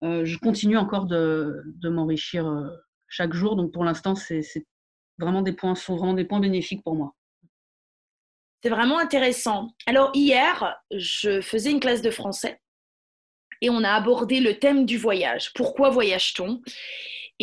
je 0.02 0.38
continue 0.38 0.76
encore 0.76 1.06
de, 1.06 1.62
m'enrichir 1.84 2.50
chaque 3.08 3.34
jour. 3.34 3.56
Donc 3.56 3.72
pour 3.72 3.84
l'instant, 3.84 4.14
c'est 4.14 4.42
vraiment 5.18 5.42
des 5.42 5.52
points, 5.52 5.74
sont 5.74 6.14
des 6.14 6.24
points 6.24 6.40
bénéfiques 6.40 6.82
pour 6.82 6.94
moi. 6.94 7.14
C'est 8.62 8.70
vraiment 8.70 8.98
intéressant. 8.98 9.74
Alors 9.86 10.10
hier, 10.14 10.76
je 10.92 11.40
faisais 11.40 11.70
une 11.70 11.80
classe 11.80 12.00
de 12.00 12.10
français 12.10 12.60
et 13.60 13.70
on 13.70 13.82
a 13.82 13.90
abordé 13.90 14.40
le 14.40 14.58
thème 14.58 14.86
du 14.86 14.98
voyage. 14.98 15.52
Pourquoi 15.54 15.90
voyage-t-on 15.90 16.62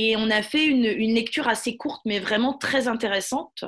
Et 0.01 0.15
on 0.15 0.29
a 0.29 0.41
fait 0.41 0.63
une, 0.63 1.13
lecture 1.13 1.50
assez 1.50 1.75
courte 1.75 2.01
mais 2.06 2.20
vraiment 2.20 2.53
très 2.53 2.88
intéressante 2.88 3.65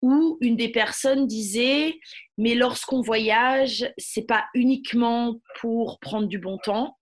où 0.00 0.38
une 0.40 0.56
des 0.56 0.70
personnes 0.70 1.26
disait 1.26 2.00
mais 2.38 2.54
lorsqu'on 2.54 3.02
voyage, 3.02 3.92
c'est 3.98 4.26
pas 4.26 4.46
uniquement 4.54 5.40
pour 5.60 5.98
prendre 6.00 6.26
du 6.26 6.38
bon 6.38 6.56
temps, 6.56 6.96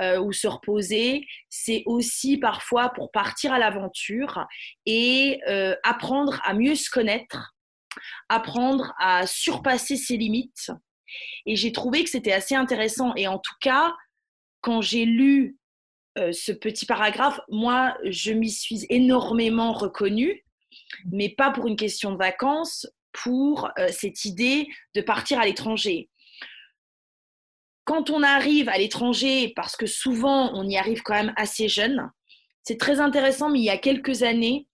euh, 0.00 0.18
ou 0.18 0.32
se 0.32 0.46
reposer, 0.46 1.26
c'est 1.50 1.82
aussi 1.84 2.38
parfois 2.38 2.88
pour 2.90 3.10
partir 3.10 3.52
à 3.52 3.58
l'aventure 3.58 4.46
et 4.86 5.40
euh, 5.48 5.74
apprendre 5.82 6.40
à 6.44 6.54
mieux 6.54 6.76
se 6.76 6.88
connaître 6.88 7.52
apprendre 8.28 8.94
à 8.98 9.26
surpasser 9.26 9.96
ses 9.96 10.16
limites. 10.16 10.70
Et 11.46 11.56
j'ai 11.56 11.72
trouvé 11.72 12.04
que 12.04 12.10
c'était 12.10 12.32
assez 12.32 12.54
intéressant. 12.54 13.14
Et 13.16 13.26
en 13.26 13.38
tout 13.38 13.54
cas, 13.60 13.94
quand 14.60 14.80
j'ai 14.80 15.04
lu 15.04 15.56
euh, 16.18 16.32
ce 16.32 16.52
petit 16.52 16.86
paragraphe, 16.86 17.40
moi, 17.48 17.96
je 18.04 18.32
m'y 18.32 18.50
suis 18.50 18.86
énormément 18.88 19.72
reconnue, 19.72 20.44
mais 21.10 21.28
pas 21.28 21.50
pour 21.50 21.66
une 21.66 21.76
question 21.76 22.12
de 22.12 22.16
vacances, 22.16 22.86
pour 23.12 23.70
euh, 23.78 23.88
cette 23.90 24.24
idée 24.24 24.68
de 24.94 25.00
partir 25.00 25.38
à 25.38 25.44
l'étranger. 25.44 26.08
Quand 27.84 28.10
on 28.10 28.22
arrive 28.22 28.68
à 28.68 28.78
l'étranger, 28.78 29.52
parce 29.54 29.76
que 29.76 29.86
souvent 29.86 30.52
on 30.54 30.68
y 30.68 30.76
arrive 30.76 31.02
quand 31.02 31.14
même 31.14 31.32
assez 31.36 31.68
jeune, 31.68 32.10
c'est 32.62 32.78
très 32.78 33.00
intéressant, 33.00 33.48
mais 33.48 33.60
il 33.60 33.64
y 33.64 33.70
a 33.70 33.78
quelques 33.78 34.22
années, 34.22 34.66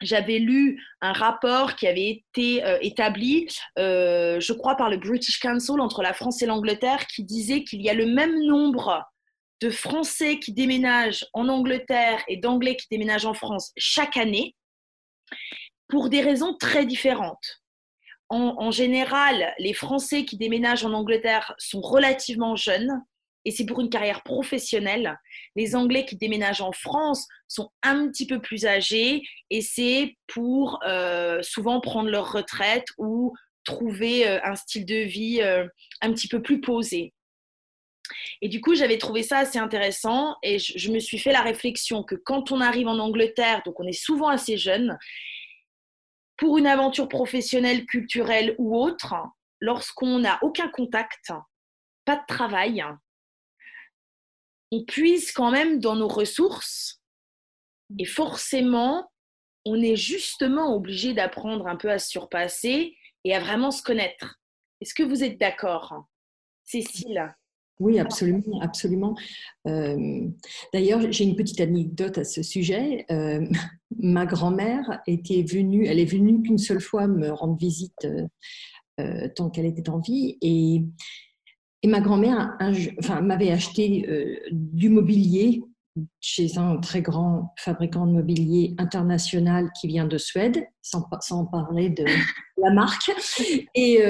j'avais 0.00 0.38
lu 0.38 0.82
un 1.00 1.12
rapport 1.12 1.74
qui 1.74 1.86
avait 1.86 2.08
été 2.08 2.64
euh, 2.64 2.78
établi, 2.80 3.48
je 3.76 4.52
crois, 4.52 4.76
par 4.76 4.90
le 4.90 4.96
British 4.96 5.40
Council 5.40 5.80
entre 5.80 6.02
la 6.02 6.14
France 6.14 6.40
et 6.40 6.46
l'Angleterre, 6.46 7.06
qui 7.06 7.24
disait 7.24 7.64
qu'il 7.64 7.82
y 7.82 7.90
a 7.90 7.94
le 7.94 8.06
même 8.06 8.44
nombre 8.44 9.04
de 9.60 9.70
Français 9.70 10.38
qui 10.38 10.52
déménagent 10.52 11.26
en 11.32 11.48
Angleterre 11.48 12.22
et 12.28 12.36
d'Anglais 12.36 12.76
qui 12.76 12.86
déménagent 12.90 13.26
en 13.26 13.34
France 13.34 13.72
chaque 13.76 14.16
année, 14.16 14.54
pour 15.88 16.08
des 16.08 16.20
raisons 16.20 16.54
très 16.58 16.86
différentes. 16.86 17.62
en 18.30 18.70
général, 18.70 19.54
les 19.58 19.72
Français 19.72 20.24
qui 20.24 20.36
déménagent 20.36 20.84
en 20.84 20.92
Angleterre 20.92 21.54
sont 21.58 21.80
relativement 21.80 22.56
jeunes 22.56 23.02
et 23.48 23.50
c'est 23.50 23.64
pour 23.64 23.80
une 23.80 23.88
carrière 23.88 24.22
professionnelle. 24.22 25.18
Les 25.56 25.74
Anglais 25.74 26.04
qui 26.04 26.16
déménagent 26.16 26.60
en 26.60 26.72
France 26.72 27.26
sont 27.46 27.70
un 27.82 28.08
petit 28.08 28.26
peu 28.26 28.40
plus 28.40 28.66
âgés 28.66 29.22
et 29.48 29.62
c'est 29.62 30.16
pour 30.26 30.80
euh, 30.86 31.40
souvent 31.42 31.80
prendre 31.80 32.10
leur 32.10 32.30
retraite 32.30 32.84
ou 32.98 33.34
trouver 33.64 34.28
euh, 34.28 34.38
un 34.44 34.54
style 34.54 34.84
de 34.84 34.96
vie 34.96 35.40
euh, 35.40 35.66
un 36.02 36.12
petit 36.12 36.28
peu 36.28 36.42
plus 36.42 36.60
posé. 36.60 37.14
Et 38.42 38.48
du 38.48 38.60
coup, 38.60 38.74
j'avais 38.74 38.98
trouvé 38.98 39.22
ça 39.22 39.38
assez 39.38 39.58
intéressant 39.58 40.36
et 40.42 40.58
je, 40.58 40.90
me 40.90 40.98
suis 40.98 41.18
fait 41.18 41.32
la 41.32 41.42
réflexion 41.42 42.02
que 42.02 42.14
quand 42.14 42.52
on 42.52 42.60
arrive 42.60 42.88
en 42.88 42.98
Angleterre, 42.98 43.62
donc 43.64 43.80
on 43.80 43.86
est 43.86 43.92
souvent 43.92 44.28
assez 44.28 44.56
jeune, 44.56 44.98
pour 46.36 46.58
une 46.58 46.66
aventure 46.66 47.08
professionnelle, 47.08 47.84
culturelle 47.86 48.54
ou 48.58 48.76
autre, 48.76 49.14
lorsqu'on 49.60 50.20
n'a 50.20 50.38
aucun 50.42 50.68
contact, 50.68 51.32
pas 52.04 52.16
de 52.16 52.26
travail, 52.28 52.84
on 54.70 54.84
puise 54.84 55.32
quand 55.32 55.50
même 55.50 55.80
dans 55.80 55.96
nos 55.96 56.08
ressources 56.08 57.00
et 57.98 58.04
forcément, 58.04 59.10
on 59.64 59.80
est 59.82 59.96
justement 59.96 60.74
obligé 60.74 61.14
d'apprendre 61.14 61.66
un 61.66 61.76
peu 61.76 61.90
à 61.90 61.98
se 61.98 62.08
surpasser 62.08 62.96
et 63.24 63.34
à 63.34 63.40
vraiment 63.40 63.70
se 63.70 63.82
connaître. 63.82 64.40
Est-ce 64.80 64.94
que 64.94 65.02
vous 65.02 65.24
êtes 65.24 65.38
d'accord, 65.38 66.04
Cécile? 66.64 67.34
Oui, 67.80 67.98
absolument, 67.98 68.60
absolument. 68.60 69.16
Euh, 69.66 70.28
d'ailleurs, 70.72 71.00
j'ai 71.10 71.24
une 71.24 71.36
petite 71.36 71.60
anecdote 71.60 72.18
à 72.18 72.24
ce 72.24 72.42
sujet. 72.42 73.06
Euh, 73.10 73.46
ma 73.98 74.26
grand-mère 74.26 75.00
était 75.06 75.42
venue, 75.42 75.86
elle 75.86 76.00
est 76.00 76.04
venue 76.04 76.42
qu'une 76.42 76.58
seule 76.58 76.80
fois 76.80 77.06
me 77.06 77.30
rendre 77.30 77.56
visite 77.56 78.08
euh, 79.00 79.28
tant 79.36 79.48
qu'elle 79.48 79.66
était 79.66 79.88
en 79.90 80.00
vie, 80.00 80.36
et 80.42 80.82
ma 81.86 82.00
grand-mère 82.00 82.56
enfin, 82.98 83.20
m'avait 83.20 83.52
acheté 83.52 84.06
du 84.50 84.88
mobilier 84.88 85.62
chez 86.20 86.58
un 86.58 86.78
très 86.78 87.00
grand 87.00 87.54
fabricant 87.56 88.06
de 88.06 88.12
mobilier 88.12 88.74
international 88.78 89.70
qui 89.80 89.86
vient 89.86 90.06
de 90.06 90.18
Suède, 90.18 90.66
sans, 90.82 91.46
parler 91.46 91.90
de 91.90 92.04
la 92.56 92.72
marque. 92.72 93.12
Et 93.76 94.02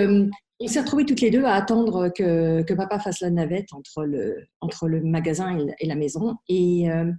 on 0.61 0.69
s'est 0.69 0.81
retrouvés 0.81 1.07
toutes 1.07 1.21
les 1.21 1.31
deux 1.31 1.45
à 1.45 1.55
attendre 1.55 2.09
que, 2.09 2.62
que, 2.62 2.75
papa 2.75 2.99
fasse 2.99 3.21
la 3.21 3.31
navette 3.31 3.73
entre 3.73 4.05
le, 4.05 4.47
entre 4.61 4.88
le 4.88 5.03
magasin 5.03 5.57
et 5.79 5.87
la, 5.87 5.95
maison. 5.95 6.37
Et 6.49 6.91
euh, 6.91 7.12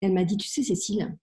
elle 0.00 0.12
m'a 0.12 0.24
dit, 0.24 0.36
tu 0.36 0.48
sais 0.48 0.62
Cécile, 0.62 1.16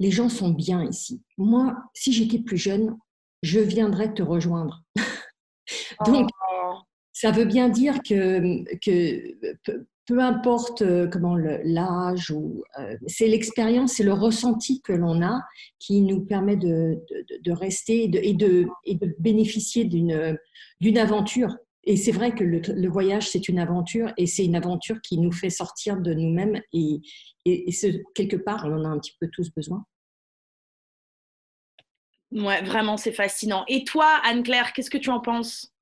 les 0.00 0.10
gens 0.10 0.28
sont 0.28 0.50
bien 0.50 0.84
ici. 0.84 1.22
Moi, 1.38 1.76
si 1.94 2.12
j'étais 2.12 2.40
plus 2.40 2.56
jeune, 2.56 2.96
je 3.42 3.60
viendrais 3.60 4.12
te 4.12 4.22
rejoindre. 4.22 4.82
Donc, 6.06 6.28
oh. 6.52 6.74
Ça 7.12 7.30
veut 7.30 7.46
bien 7.46 7.70
dire 7.70 8.00
que, 8.02 8.62
que 8.80 9.86
peu, 10.06 10.20
importe 10.20 10.82
euh, 10.82 11.06
comment 11.06 11.36
l'âge, 11.36 12.30
ou 12.30 12.62
euh, 12.78 12.96
c'est 13.06 13.26
l'expérience, 13.26 13.94
c'est 13.94 14.04
le 14.04 14.12
ressenti 14.12 14.80
que 14.82 14.92
l'on 14.92 15.22
a 15.22 15.40
qui 15.78 16.02
nous 16.02 16.24
permet 16.24 16.56
de, 16.56 16.98
de, 17.42 17.52
rester 17.52 18.04
et 18.04 18.08
de, 18.34 18.66
et 18.84 18.94
de, 18.94 19.14
bénéficier 19.18 19.84
d'une 19.84 20.98
aventure. 20.98 21.56
et 21.84 21.96
c'est 21.96 22.12
vrai 22.12 22.34
que 22.34 22.44
le, 22.44 22.88
voyage, 22.88 23.28
c'est 23.28 23.48
une 23.48 23.58
aventure 23.58 24.12
et 24.16 24.26
c'est 24.26 24.44
une 24.44 24.56
aventure 24.56 25.00
qui 25.02 25.18
nous 25.18 25.32
fait 25.32 25.50
sortir 25.50 26.00
de 26.00 26.14
nous-mêmes 26.14 26.60
et, 26.72 27.00
et, 27.44 27.70
quelque 28.14 28.36
part, 28.36 28.64
on 28.66 28.72
en 28.72 28.84
a 28.84 28.88
un 28.88 28.98
petit 28.98 29.16
peu 29.20 29.28
tous 29.32 29.50
besoin. 29.54 29.84
Ouais, 32.32 32.62
vraiment, 32.62 32.96
c'est 32.96 33.12
fascinant. 33.12 33.64
Et 33.68 33.84
toi, 33.84 34.20
Anne-Claire, 34.24 34.72
qu'est-ce 34.72 34.90
que 34.90 34.98
tu 34.98 35.10
en 35.10 35.20
penses? 35.20 35.72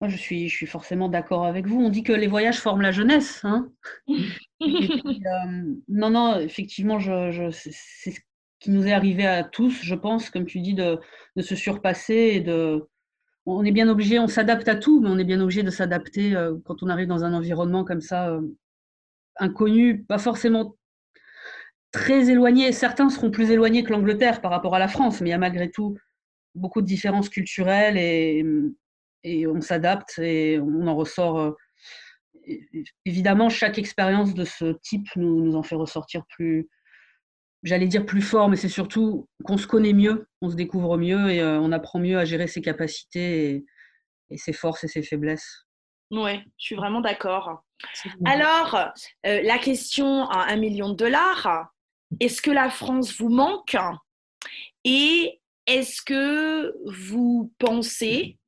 Moi, 0.00 0.10
je 0.10 0.16
suis, 0.16 0.48
je 0.48 0.54
suis 0.54 0.66
forcément 0.66 1.08
d'accord 1.08 1.46
avec 1.46 1.66
vous. 1.66 1.80
On 1.80 1.88
dit 1.88 2.02
que 2.02 2.12
les 2.12 2.26
voyages 2.26 2.60
forment 2.60 2.82
la 2.82 2.92
jeunesse. 2.92 3.40
Hein 3.44 3.70
euh, 4.08 5.74
non, 5.88 6.10
non, 6.10 6.38
effectivement, 6.38 6.98
je, 6.98 7.50
c'est 7.50 7.72
ce 8.10 8.20
qui 8.60 8.70
nous 8.70 8.86
est 8.86 8.92
arrivé 8.92 9.26
à 9.26 9.42
tous, 9.42 9.82
je 9.82 9.94
pense, 9.94 10.28
comme 10.28 10.44
tu 10.44 10.60
dis, 10.60 10.74
de, 10.74 10.98
de 11.36 11.42
se 11.42 11.54
surpasser 11.54 12.32
et 12.34 12.40
de, 12.40 12.86
on 13.46 13.64
est 13.64 13.72
bien 13.72 13.88
obligé, 13.88 14.18
on 14.18 14.26
s'adapte 14.26 14.68
à 14.68 14.74
tout, 14.74 15.00
mais 15.00 15.08
on 15.08 15.18
est 15.18 15.24
bien 15.24 15.40
obligé 15.40 15.62
de 15.62 15.70
s'adapter 15.70 16.34
euh, 16.34 16.56
quand 16.64 16.82
on 16.82 16.88
arrive 16.88 17.06
dans 17.06 17.24
un 17.24 17.32
environnement 17.32 17.84
comme 17.84 18.00
ça, 18.00 18.28
euh, 18.30 18.42
inconnu, 19.36 20.02
pas 20.02 20.18
forcément 20.18 20.76
très 21.92 22.28
éloigné. 22.28 22.72
Certains 22.72 23.08
seront 23.08 23.30
plus 23.30 23.50
éloignés 23.50 23.84
que 23.84 23.92
l'Angleterre 23.92 24.40
par 24.40 24.50
rapport 24.50 24.74
à 24.74 24.78
la 24.78 24.88
France, 24.88 25.20
mais 25.20 25.28
il 25.28 25.32
y 25.32 25.34
a 25.34 25.38
malgré 25.38 25.70
tout 25.70 25.96
beaucoup 26.54 26.82
de 26.82 26.86
différences 26.86 27.28
culturelles 27.28 27.96
et, 27.96 28.44
on 29.24 29.60
s'adapte 29.60 30.18
et 30.18 30.58
on 30.60 30.86
en 30.86 30.94
ressort. 30.94 31.38
Euh, 31.38 31.52
évidemment, 33.04 33.48
chaque 33.48 33.78
expérience 33.78 34.34
de 34.34 34.44
ce 34.44 34.76
type 34.82 35.08
nous, 35.16 35.44
nous 35.44 35.56
en 35.56 35.62
fait 35.62 35.74
ressortir 35.74 36.22
plus, 36.28 36.68
j'allais 37.62 37.88
dire 37.88 38.06
plus 38.06 38.22
fort, 38.22 38.48
mais 38.48 38.56
c'est 38.56 38.68
surtout 38.68 39.28
qu'on 39.44 39.58
se 39.58 39.66
connaît 39.66 39.92
mieux, 39.92 40.28
on 40.40 40.50
se 40.50 40.56
découvre 40.56 40.96
mieux 40.96 41.30
et 41.30 41.40
euh, 41.40 41.58
on 41.60 41.72
apprend 41.72 41.98
mieux 41.98 42.18
à 42.18 42.24
gérer 42.24 42.46
ses 42.46 42.60
capacités 42.60 43.64
et, 44.30 44.36
ses 44.36 44.52
forces 44.52 44.84
et 44.84 44.88
ses 44.88 45.02
faiblesses. 45.02 45.66
Oui, 46.12 46.38
je 46.56 46.64
suis 46.64 46.76
vraiment 46.76 47.00
d'accord. 47.00 47.64
Alors, 48.24 48.76
euh, 49.26 49.42
la 49.42 49.58
question 49.58 50.28
à 50.28 50.52
un 50.52 50.56
million 50.56 50.90
de 50.90 50.94
dollars, 50.94 51.72
est-ce 52.20 52.40
que 52.40 52.52
la 52.52 52.70
France 52.70 53.16
vous 53.18 53.28
manque? 53.28 53.76
Et 54.84 55.40
est-ce 55.66 56.00
que 56.02 56.72
vous 56.86 57.52
pensez 57.58 58.38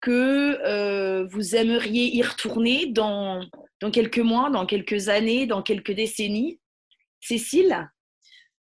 que 0.00 0.58
euh, 0.64 1.26
vous 1.26 1.56
aimeriez 1.56 2.16
y 2.16 2.22
retourner 2.22 2.86
dans, 2.86 3.44
dans 3.80 3.90
quelques 3.90 4.18
mois, 4.18 4.50
dans 4.50 4.66
quelques 4.66 5.08
années, 5.08 5.46
dans 5.46 5.62
quelques 5.62 5.92
décennies? 5.92 6.58
Cécile? 7.20 7.88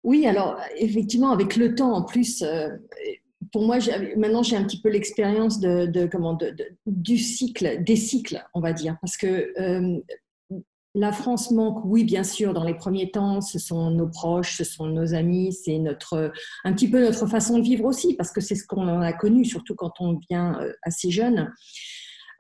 Oui, 0.04 0.26
alors 0.26 0.60
effectivement, 0.78 1.32
avec 1.32 1.56
le 1.56 1.76
temps 1.76 1.94
en 1.94 2.04
plus, 2.04 2.42
euh, 2.42 2.70
pour 3.52 3.66
moi, 3.66 3.78
maintenant 4.16 4.44
j'ai 4.44 4.56
un 4.56 4.64
petit 4.64 4.82
peu 4.82 4.90
l'expérience 4.90 5.60
de, 5.60 5.90
du 6.86 7.18
cycle, 7.18 7.84
des 7.84 7.96
cycles, 7.96 8.44
on 8.54 8.62
va 8.62 8.74
dire, 8.74 8.98
parce 9.02 9.18
que 9.18 9.54
euh, 9.60 10.00
la 10.98 11.12
France 11.12 11.52
manque, 11.52 11.86
oui, 11.86 12.04
bien 12.04 12.24
sûr, 12.24 12.54
dans 12.54 12.64
les 12.64 12.74
premiers 12.74 13.12
temps, 13.12 13.42
ce 13.42 13.60
sont 13.60 13.92
nos 13.92 14.08
proches, 14.08 14.58
ce 14.58 14.64
sont 14.64 14.88
nos 14.88 15.14
amis, 15.14 15.54
c'est 15.54 15.78
notre, 15.80 16.32
un 16.64 16.74
petit 16.74 16.90
peu 16.90 17.02
notre 17.02 17.28
façon 17.28 17.60
de 17.60 17.64
vivre 17.64 17.86
aussi, 17.86 18.16
parce 18.16 18.32
que 18.32 18.42
c'est 18.42 18.56
ce 18.56 18.66
qu'on 18.66 18.88
a 19.02 19.14
connu, 19.14 19.46
surtout 19.46 19.76
quand 19.76 19.94
on 20.00 20.20
vient 20.30 20.60
euh, 20.62 20.74
assez 20.84 21.12
jeune. 21.12 21.54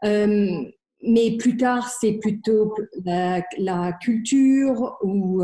mais 0.03 1.37
plus 1.37 1.57
tard, 1.57 1.89
c'est 1.89 2.13
plutôt 2.13 2.73
la, 3.05 3.93
culture 4.01 4.97
ou 5.01 5.43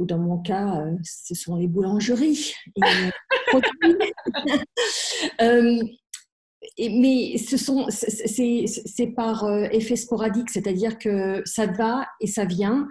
ou 0.00 0.06
dans 0.06 0.18
mon 0.18 0.38
cas, 0.38 0.80
euh, 0.80 0.96
ce 1.04 1.34
sont 1.34 1.56
les 1.56 1.68
boulangeries. 1.68 2.54
Euh, 5.40 5.78
mais 6.88 7.36
ce 7.36 7.56
sont, 7.56 7.86
c'est 7.90 9.06
par 9.14 9.44
euh, 9.44 9.64
effet 9.72 9.96
sporadique, 9.96 10.50
c'est-à-dire 10.50 10.98
que 10.98 11.42
ça 11.44 11.66
va 11.66 12.06
et 12.20 12.26
ça 12.26 12.44
vient. 12.44 12.88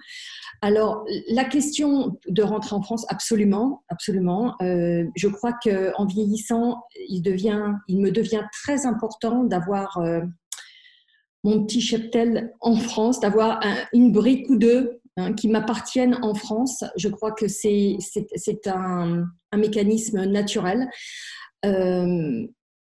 Alors, 0.61 1.05
la 1.29 1.45
question 1.45 2.17
de 2.27 2.43
rentrer 2.43 2.75
en 2.75 2.81
France, 2.81 3.05
absolument, 3.09 3.83
absolument. 3.87 4.55
je 4.59 5.27
crois 5.27 5.53
qu'en 5.53 6.05
vieillissant, 6.05 6.83
il, 7.07 7.21
devient, 7.21 7.75
il 7.87 8.01
me 8.01 8.11
devient 8.11 8.43
très 8.51 8.85
important 8.85 9.45
d'avoir 9.45 9.97
mon 11.45 11.63
petit 11.63 11.79
cheptel 11.79 12.53
en 12.59 12.75
France, 12.75 13.21
d'avoir 13.21 13.61
une 13.93 14.11
brique 14.11 14.49
ou 14.49 14.57
deux 14.57 14.99
Hein, 15.19 15.33
qui 15.33 15.49
m'appartiennent 15.49 16.17
en 16.21 16.33
France. 16.33 16.83
Je 16.95 17.09
crois 17.09 17.33
que 17.33 17.47
c'est 17.49 17.97
un, 18.67 19.25
un, 19.51 19.57
mécanisme 19.57 20.23
naturel. 20.25 20.89
Euh, 21.65 22.47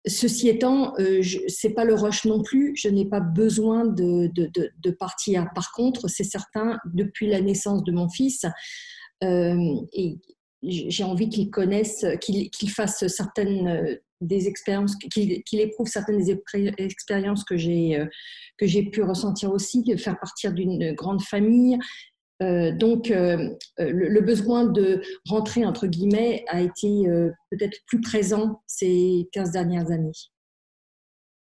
ceci 0.07 0.49
étant, 0.49 0.95
euh, 0.99 1.23
ce 1.23 1.67
n'est 1.67 1.75
pas 1.75 1.85
le 1.85 1.95
rush 1.95 2.25
non 2.25 2.43
plus. 2.43 2.75
Je 2.77 2.89
n'ai 2.89 3.07
pas 3.07 3.21
besoin 3.21 3.85
de, 3.87 4.31
de, 4.35 4.91
partir. 4.91 5.49
Par 5.55 5.73
contre, 5.73 6.09
c'est 6.09 6.25
certain, 6.25 6.79
depuis 6.87 7.27
la 7.27 7.41
naissance 7.41 7.85
de 7.85 7.93
mon 7.93 8.09
fils, 8.09 8.45
euh, 9.25 9.75
et 9.93 10.19
j'ai 10.63 11.05
envie 11.05 11.29
qu'il 11.29 11.51
connaisse, 11.51 12.05
qu'il 12.21 12.71
fasse 12.71 13.07
certaines 13.07 13.99
des 14.21 14.49
expériences, 14.49 14.97
qu'il 14.97 15.61
éprouve 15.61 15.87
certaines 15.87 16.19
des 16.19 16.37
expériences 16.79 17.45
que 17.45 17.57
j'ai 17.57 18.05
que 18.57 18.67
j'ai 18.67 18.83
pu 18.83 19.03
ressentir 19.03 19.53
aussi, 19.53 19.85
de 19.85 19.97
faire 19.97 20.19
partir 20.19 20.53
d'une 20.53 20.93
grande 20.95 21.23
famille, 21.23 21.79
euh, 22.43 22.71
donc, 22.73 23.11
euh, 23.11 23.51
euh, 23.81 23.91
le, 23.91 24.21
besoin 24.21 24.65
de 24.65 25.03
rentrer, 25.29 25.65
entre 25.65 25.87
guillemets, 25.87 26.45
a 26.49 26.61
été 26.61 27.05
peut-être 27.51 27.79
plus 27.87 28.01
présent 28.01 28.63
ces 28.67 29.29
15 29.33 29.51
dernières 29.51 29.91
années. 29.91 30.13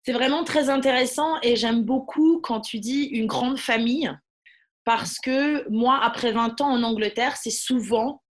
C'est 0.04 0.14
vraiment 0.14 0.44
très 0.44 0.70
intéressant 0.70 1.40
et 1.44 1.56
j'aime 1.56 1.84
beaucoup 1.84 2.40
quand 2.42 2.62
tu 2.62 2.80
dis 2.80 3.04
une 3.04 3.28
grande 3.28 3.60
famille, 3.60 4.12
parce 4.84 5.20
que 5.20 5.70
moi, 5.70 6.00
après 6.02 6.32
20 6.32 6.60
ans 6.62 6.72
en 6.72 6.84
Angleterre, 6.84 7.38
c'est 7.38 7.52
souvent 7.52 8.24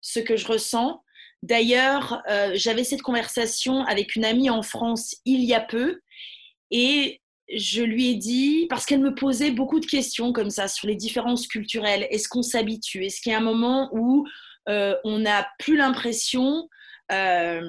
ce 0.00 0.20
que 0.20 0.36
je 0.36 0.46
ressens. 0.46 1.02
D'ailleurs, 1.42 2.22
j'avais 2.54 2.82
cette 2.82 3.02
conversation 3.02 3.82
avec 3.82 4.16
une 4.16 4.24
amie 4.24 4.48
en 4.48 4.62
France 4.62 5.16
il 5.26 5.44
y 5.44 5.52
a 5.52 5.60
peu 5.60 6.00
et 6.70 7.20
je 7.54 7.82
lui 7.82 8.10
ai 8.10 8.14
dit, 8.14 8.66
parce 8.68 8.84
qu'elle 8.84 9.00
me 9.00 9.14
posait 9.14 9.50
beaucoup 9.50 9.80
de 9.80 9.86
questions 9.86 10.32
comme 10.32 10.50
ça 10.50 10.68
sur 10.68 10.86
les 10.86 10.96
différences 10.96 11.46
culturelles, 11.46 12.06
est-ce 12.10 12.28
qu'on 12.28 12.42
s'habitue? 12.42 13.04
Est-ce 13.04 13.20
qu'il 13.20 13.32
y 13.32 13.34
a 13.34 13.38
un 13.38 13.42
moment 13.42 13.88
où 13.92 14.26
euh, 14.68 14.94
on 15.04 15.20
n'a 15.20 15.48
plus 15.58 15.76
l'impression 15.76 16.68
euh, 17.10 17.62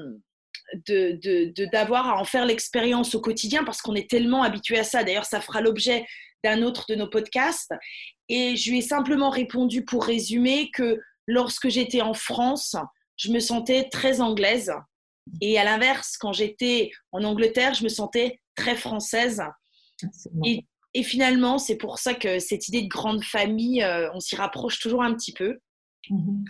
d'avoir 0.85 2.09
à 2.09 2.19
en 2.19 2.25
faire 2.25 2.45
l'expérience 2.45 3.15
au 3.15 3.21
quotidien 3.21 3.63
parce 3.63 3.81
qu'on 3.81 3.95
est 3.95 4.09
tellement 4.09 4.43
habitué 4.43 4.77
à 4.77 4.83
ça? 4.83 5.03
D'ailleurs, 5.03 5.25
ça 5.25 5.39
fera 5.39 5.61
l'objet 5.61 6.05
d'un 6.43 6.61
autre 6.61 6.85
de 6.89 6.95
nos 6.95 7.07
podcasts. 7.07 7.73
Et 8.27 8.55
je 8.55 8.71
lui 8.71 8.79
ai 8.79 8.81
simplement 8.81 9.29
répondu 9.29 9.85
pour 9.85 10.05
résumer 10.05 10.69
que 10.73 10.99
lorsque 11.27 11.69
j'étais 11.69 12.01
en 12.01 12.13
France, 12.13 12.75
je 13.17 13.31
me 13.31 13.39
sentais 13.39 13.87
très 13.89 14.21
anglaise. 14.21 14.73
Et 15.41 15.59
à 15.59 15.63
l'inverse, 15.63 16.17
quand 16.17 16.33
j'étais 16.33 16.91
en 17.11 17.23
Angleterre, 17.23 17.73
je 17.73 17.83
me 17.83 17.89
sentais 17.89 18.39
très 18.55 18.75
française. 18.75 19.41
Et, 20.93 21.03
finalement, 21.03 21.59
c'est 21.59 21.77
pour 21.77 21.99
ça 21.99 22.13
que 22.13 22.39
cette 22.39 22.67
idée 22.67 22.81
de 22.81 22.87
grande 22.87 23.23
famille, 23.23 23.83
euh, 23.83 24.11
on 24.13 24.19
s'y 24.19 24.35
rapproche 24.35 24.79
toujours 24.79 25.03
un 25.03 25.13
petit 25.13 25.33
peu. 25.33 25.59
Mhm. 26.09 26.43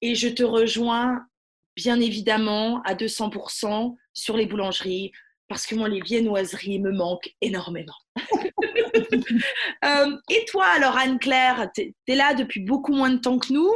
Et 0.00 0.14
je 0.14 0.28
te 0.28 0.42
rejoins 0.42 1.26
bien 1.76 2.00
évidemment 2.00 2.82
à 2.82 2.94
200% 2.94 3.96
sur 4.14 4.36
les 4.36 4.46
boulangeries, 4.46 5.12
parce 5.48 5.66
que 5.66 5.74
moi, 5.74 5.88
les 5.88 6.00
viennoiseries 6.00 6.80
me 6.80 6.92
manquent 6.92 7.34
énormément. 7.40 7.96
Euh, 9.84 10.16
et 10.30 10.44
toi, 10.48 10.66
alors, 10.76 10.96
Anne-Claire, 10.96 11.68
tu 11.74 11.94
es, 12.06 12.14
là 12.14 12.34
depuis 12.34 12.60
beaucoup 12.60 12.92
moins 12.92 13.10
de 13.10 13.16
temps 13.16 13.38
que 13.38 13.52
nous, 13.52 13.70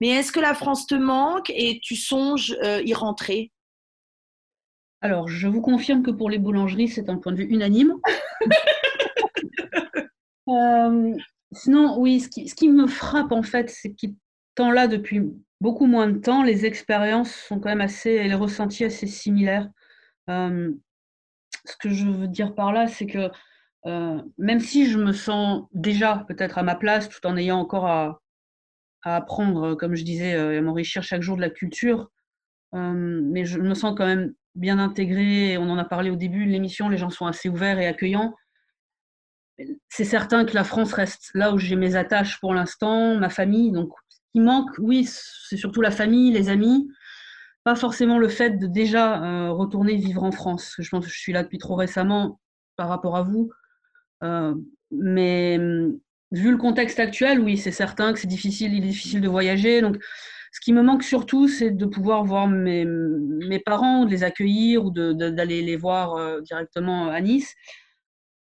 mais 0.00 0.08
est-ce 0.08 0.32
que 0.32 0.40
la 0.40 0.54
France 0.54 0.86
te 0.86 0.94
manque 0.94 1.50
et 1.50 1.80
tu 1.82 1.96
songes 1.96 2.56
euh, 2.62 2.80
y 2.84 2.94
rentrer? 2.94 3.50
Alors, 5.02 5.28
je 5.28 5.48
vous 5.48 5.62
confirme 5.62 6.02
que 6.02 6.10
pour 6.10 6.28
les 6.28 6.38
boulangeries, 6.38 6.88
c'est 6.88 7.08
un 7.08 7.16
point 7.16 7.32
de 7.32 7.38
vue 7.38 7.48
unanime. 7.48 7.94
Euh, 10.48 11.14
sinon, 11.52 11.96
oui, 12.00 12.18
ce 12.18 12.28
qui, 12.28 12.68
me 12.68 12.88
frappe 12.88 13.30
en 13.30 13.44
fait, 13.44 13.70
c'est 13.70 13.92
qu'étant 13.92 14.72
là 14.72 14.88
depuis 14.88 15.22
beaucoup 15.60 15.86
moins 15.86 16.08
de 16.08 16.18
temps, 16.18 16.42
les 16.42 16.66
expériences 16.66 17.32
sont 17.32 17.60
quand 17.60 17.68
même 17.68 17.80
assez, 17.80 18.10
et 18.10 18.26
les 18.26 18.34
ressentis 18.34 18.84
assez 18.84 19.06
similaires. 19.06 19.70
Euh, 20.28 20.72
ce 21.64 21.76
que 21.76 21.90
je 21.90 22.04
veux 22.04 22.26
dire 22.26 22.52
par 22.56 22.72
là, 22.72 22.88
c'est 22.88 23.06
que 23.06 23.30
euh, 23.86 24.20
même 24.38 24.58
si 24.58 24.90
je 24.90 24.98
me 24.98 25.12
sens 25.12 25.68
déjà 25.72 26.24
peut-être 26.26 26.58
à 26.58 26.64
ma 26.64 26.74
place, 26.74 27.08
tout 27.08 27.24
en 27.24 27.36
ayant 27.36 27.60
encore 27.60 27.86
à, 27.86 28.20
à 29.04 29.14
apprendre, 29.14 29.76
comme 29.76 29.94
je 29.94 30.02
disais, 30.02 30.34
à 30.34 30.60
m'enrichir 30.62 31.04
chaque 31.04 31.22
jour 31.22 31.36
de 31.36 31.42
la 31.42 31.50
culture, 31.50 32.10
mais 32.72 33.44
je 33.44 33.60
me 33.60 33.74
sens 33.74 33.94
quand 33.96 34.06
même 34.06 34.34
bien 34.54 34.78
intégré. 34.78 35.58
On 35.58 35.68
en 35.70 35.78
a 35.78 35.84
parlé 35.84 36.10
au 36.10 36.16
début 36.16 36.46
de 36.46 36.50
l'émission, 36.50 36.88
les 36.88 36.98
gens 36.98 37.10
sont 37.10 37.26
assez 37.26 37.48
ouverts 37.48 37.78
et 37.78 37.86
accueillants. 37.86 38.34
C'est 39.88 40.04
certain 40.04 40.44
que 40.44 40.54
la 40.54 40.64
France 40.64 40.92
reste 40.92 41.30
là 41.34 41.52
où 41.52 41.58
j'ai 41.58 41.76
mes 41.76 41.94
attaches 41.94 42.40
pour 42.40 42.54
l'instant, 42.54 43.16
ma 43.16 43.28
famille. 43.28 43.72
Donc, 43.72 43.90
ce 44.08 44.18
qui 44.32 44.40
manque, 44.40 44.70
oui, 44.78 45.06
c'est 45.06 45.56
surtout 45.56 45.82
la 45.82 45.90
famille, 45.90 46.32
les 46.32 46.48
amis. 46.48 46.88
Pas 47.64 47.74
forcément 47.74 48.18
le 48.18 48.28
fait 48.28 48.58
de 48.58 48.66
déjà 48.66 49.22
euh, 49.22 49.50
retourner 49.50 49.96
vivre 49.96 50.22
en 50.22 50.32
France. 50.32 50.74
Je 50.78 50.88
pense 50.88 51.04
que 51.04 51.12
je 51.12 51.18
suis 51.18 51.32
là 51.32 51.42
depuis 51.42 51.58
trop 51.58 51.74
récemment 51.74 52.40
par 52.76 52.88
rapport 52.88 53.16
à 53.16 53.22
vous. 53.22 53.50
mais 54.90 55.58
vu 56.32 56.50
le 56.50 56.56
contexte 56.56 57.00
actuel, 57.00 57.40
oui, 57.40 57.58
c'est 57.58 57.72
certain 57.72 58.12
que 58.12 58.18
c'est 58.18 58.28
difficile, 58.28 58.72
il 58.72 58.84
est 58.84 58.88
difficile 58.88 59.20
de 59.20 59.28
voyager. 59.28 59.80
Donc, 59.80 59.98
ce 60.52 60.60
qui 60.60 60.72
me 60.72 60.82
manque 60.82 61.04
surtout, 61.04 61.48
c'est 61.48 61.70
de 61.70 61.86
pouvoir 61.86 62.24
voir 62.24 62.48
mes, 62.48 62.84
mes, 62.84 63.60
parents, 63.60 64.04
de 64.04 64.10
les 64.10 64.24
accueillir 64.24 64.84
ou 64.84 64.90
d'aller 64.90 65.62
les 65.62 65.76
voir 65.76 66.42
directement 66.42 67.08
à 67.08 67.20
Nice. 67.20 67.54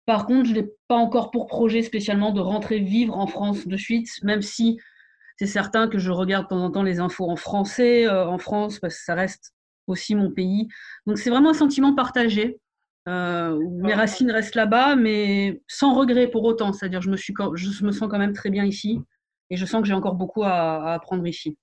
Par 0.07 0.25
contre, 0.25 0.47
je 0.47 0.53
n'ai 0.53 0.69
pas 0.87 0.95
encore 0.95 1.31
pour 1.31 1.47
projet 1.47 1.81
spécialement 1.81 2.31
de 2.31 2.39
rentrer 2.39 2.79
vivre 2.79 3.17
en 3.17 3.27
France 3.27 3.67
de 3.67 3.77
suite, 3.77 4.09
même 4.23 4.41
si 4.41 4.79
c'est 5.37 5.45
certain 5.45 5.89
que 5.89 5.99
je 5.99 6.11
regarde 6.11 6.45
de 6.45 6.49
temps 6.49 6.63
en 6.63 6.71
temps 6.71 6.83
les 6.83 6.99
infos 6.99 7.29
en 7.29 7.35
français 7.35 8.07
euh, 8.07 8.25
en 8.25 8.37
France, 8.37 8.79
parce 8.79 8.95
que 8.95 9.03
ça 9.03 9.15
reste 9.15 9.53
aussi 9.85 10.15
mon 10.15 10.31
pays. 10.31 10.69
Donc 11.05 11.17
c'est 11.17 11.29
vraiment 11.29 11.51
un 11.51 11.53
sentiment 11.53 11.93
partagé. 11.93 12.57
Euh, 13.09 13.59
mes 13.81 13.93
racines 13.93 14.31
restent 14.31 14.55
là-bas, 14.55 14.95
mais 14.95 15.61
sans 15.67 15.93
regret 15.93 16.27
pour 16.27 16.43
autant. 16.43 16.71
C'est-à-dire, 16.71 17.01
je 17.01 17.09
me, 17.09 17.17
suis, 17.17 17.33
je 17.55 17.85
me 17.85 17.91
sens 17.91 18.09
quand 18.09 18.17
même 18.17 18.33
très 18.33 18.49
bien 18.49 18.63
ici 18.65 18.99
et 19.49 19.57
je 19.57 19.65
sens 19.65 19.81
que 19.81 19.87
j'ai 19.87 19.93
encore 19.93 20.15
beaucoup 20.15 20.43
à, 20.43 20.83
à 20.85 20.93
apprendre 20.93 21.25
ici. 21.27 21.57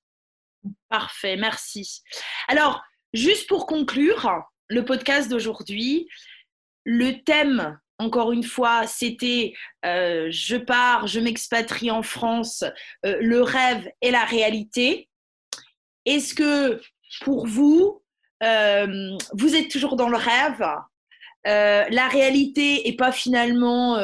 Parfait, 0.88 1.36
merci. 1.36 2.02
Alors, 2.48 2.82
juste 3.12 3.48
pour 3.48 3.66
conclure 3.66 4.42
le 4.68 4.84
podcast 4.84 5.30
d'aujourd'hui, 5.30 6.08
le 6.84 7.22
thème 7.22 7.78
encore 7.98 8.32
une 8.32 8.42
fois, 8.42 8.86
c'était 8.86 9.54
euh, 9.84 10.26
je 10.30 10.56
pars, 10.56 11.06
je 11.06 11.20
m'expatrie 11.20 11.90
en 11.90 12.02
France, 12.02 12.64
euh, 13.06 13.16
le 13.20 13.42
rêve 13.42 13.88
et 14.02 14.10
la 14.10 14.24
réalité. 14.24 15.08
Est-ce 16.04 16.34
que 16.34 16.80
pour 17.22 17.46
vous, 17.46 18.02
euh, 18.42 19.16
vous 19.32 19.54
êtes 19.54 19.70
toujours 19.70 19.96
dans 19.96 20.08
le 20.08 20.16
rêve? 20.16 20.64
La 21.46 22.08
réalité 22.08 22.82
n'est 22.84 22.96
pas 22.96 23.12
finalement 23.12 23.98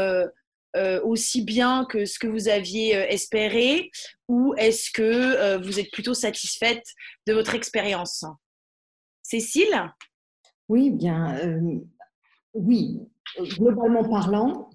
aussi 1.02 1.42
bien 1.42 1.84
que 1.88 2.04
ce 2.04 2.18
que 2.18 2.26
vous 2.26 2.48
aviez 2.48 2.92
espéré 2.92 3.90
Ou 4.28 4.54
est-ce 4.56 4.90
que 4.90 5.58
vous 5.58 5.80
êtes 5.80 5.90
plutôt 5.90 6.14
satisfaite 6.14 6.84
de 7.26 7.32
votre 7.32 7.54
expérience? 7.54 8.24
Cécile? 9.22 9.92
Oui, 10.68 10.90
bien, 10.90 11.36
oui, 12.54 13.00
globalement 13.58 14.08
parlant, 14.08 14.70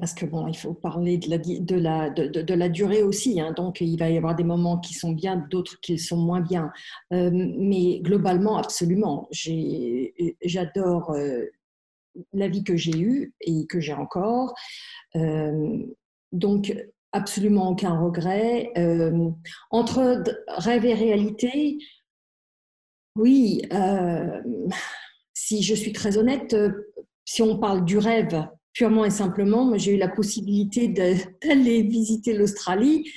parce 0.00 0.14
que 0.14 0.24
bon, 0.24 0.46
il 0.46 0.56
faut 0.56 0.72
parler 0.72 1.18
de 1.18 1.28
la, 1.28 1.38
de 1.38 1.76
la, 1.76 2.10
de, 2.10 2.54
la 2.54 2.68
durée 2.70 3.02
aussi, 3.02 3.40
hein, 3.40 3.52
donc 3.52 3.80
il 3.80 3.98
va 3.98 4.08
y 4.08 4.16
avoir 4.16 4.34
des 4.34 4.44
moments 4.44 4.78
qui 4.78 4.94
sont 4.94 5.12
bien, 5.12 5.36
d'autres 5.50 5.78
qui 5.80 5.98
sont 5.98 6.16
moins 6.16 6.40
bien. 6.40 6.72
Euh, 7.12 7.30
mais 7.32 8.00
globalement, 8.00 8.56
absolument, 8.56 9.28
j'adore 10.42 11.10
euh, 11.10 11.44
la 12.32 12.48
vie 12.48 12.64
que 12.64 12.76
j'ai 12.76 12.98
eue 12.98 13.34
et 13.42 13.66
que 13.66 13.80
j'ai 13.80 13.92
encore. 13.92 14.54
Euh, 15.16 15.78
donc, 16.32 16.74
absolument 17.12 17.70
aucun 17.70 17.98
regret. 17.98 18.72
entre 19.70 20.24
rêve 20.48 20.84
et 20.84 20.94
réalité, 20.94 21.78
oui, 23.16 23.62
si 25.32 25.62
je 25.62 25.74
suis 25.76 25.92
très 25.92 26.18
honnête, 26.18 26.56
si 27.24 27.40
on 27.42 27.58
parle 27.58 27.84
du 27.84 27.98
rêve 27.98 28.48
purement 28.74 29.04
et 29.04 29.10
simplement, 29.10 29.78
j'ai 29.78 29.94
eu 29.94 29.96
la 29.96 30.08
possibilité 30.08 30.88
d'aller 31.42 31.82
visiter 31.82 32.34
l'Australie 32.34 33.08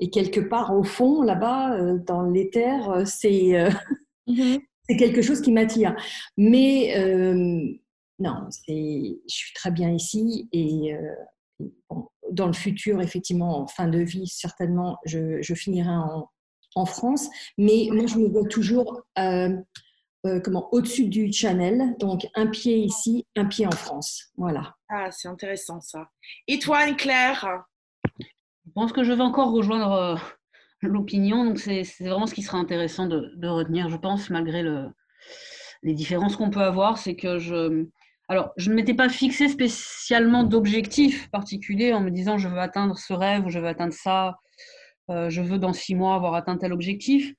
et 0.00 0.10
quelque 0.10 0.40
part 0.40 0.76
au 0.76 0.82
fond, 0.82 1.22
là-bas, 1.22 1.78
euh, 1.78 1.98
dans 1.98 2.22
l'éther, 2.22 2.90
euh, 2.90 3.04
c'est 3.04 3.52
mm-hmm. 4.28 4.60
c'est 4.88 4.96
quelque 4.96 5.22
chose 5.22 5.40
qui 5.40 5.52
m'attire. 5.52 5.96
Mais 6.36 6.98
euh, 6.98 7.62
non, 8.18 8.48
je 8.68 9.18
suis 9.28 9.54
très 9.54 9.70
bien 9.70 9.90
ici 9.90 10.48
et 10.52 10.94
dans 12.30 12.46
le 12.46 12.52
futur, 12.52 13.00
effectivement, 13.00 13.60
en 13.60 13.66
fin 13.66 13.88
de 13.88 13.98
vie, 13.98 14.26
certainement, 14.26 14.98
je, 15.04 15.40
je 15.42 15.54
finirai 15.54 15.90
en, 15.90 16.28
en, 16.74 16.86
France. 16.86 17.28
Mais 17.58 17.88
moi, 17.92 18.06
je 18.06 18.18
me 18.18 18.28
vois 18.28 18.48
toujours 18.48 19.02
euh, 20.26 20.40
comment 20.40 20.68
au-dessus 20.72 21.08
du 21.08 21.32
channel, 21.32 21.96
donc 21.98 22.26
un 22.34 22.46
pied 22.46 22.78
ici, 22.78 23.26
un 23.36 23.44
pied 23.44 23.66
en 23.66 23.72
France. 23.72 24.32
Voilà. 24.36 24.74
Ah, 24.88 25.10
c'est 25.10 25.28
intéressant 25.28 25.80
ça. 25.80 26.08
Et 26.48 26.58
toi, 26.58 26.78
Anne-Claire? 26.78 27.64
Je 28.20 28.72
pense 28.74 28.92
que 28.92 29.04
je 29.04 29.12
vais 29.12 29.22
encore 29.22 29.52
rejoindre 29.52 29.92
euh, 29.92 30.16
l'opinion, 30.80 31.44
donc 31.44 31.58
c'est 31.58 31.82
vraiment 32.00 32.26
ce 32.26 32.34
qui 32.34 32.42
sera 32.42 32.58
intéressant 32.58 33.06
de, 33.06 33.46
retenir, 33.46 33.90
je 33.90 33.96
pense, 33.96 34.30
malgré 34.30 34.62
le, 34.62 34.88
les 35.82 35.94
différences 35.94 36.36
qu'on 36.36 36.50
peut 36.50 36.62
avoir, 36.62 36.98
c'est 36.98 37.16
que 37.16 37.38
je... 37.38 37.86
Alors, 38.28 38.52
je 38.56 38.70
ne 38.70 38.74
m'étais 38.74 38.94
pas 38.94 39.08
fixé 39.08 39.48
spécialement 39.48 40.44
d'objectif 40.44 41.30
particulier 41.30 41.92
en 41.92 42.00
me 42.00 42.10
disant 42.10 42.38
je 42.38 42.48
veux 42.48 42.58
atteindre 42.58 42.96
ce 42.96 43.12
rêve 43.12 43.44
ou 43.44 43.50
je 43.50 43.58
veux 43.58 43.66
atteindre 43.68 43.92
ça, 43.92 44.38
euh, 45.10 45.28
je 45.28 45.42
veux 45.42 45.58
dans 45.58 45.72
six 45.72 45.94
mois 45.94 46.14
avoir 46.14 46.34
atteint 46.34 46.56
tel 46.56 46.72
objectif 46.72 47.34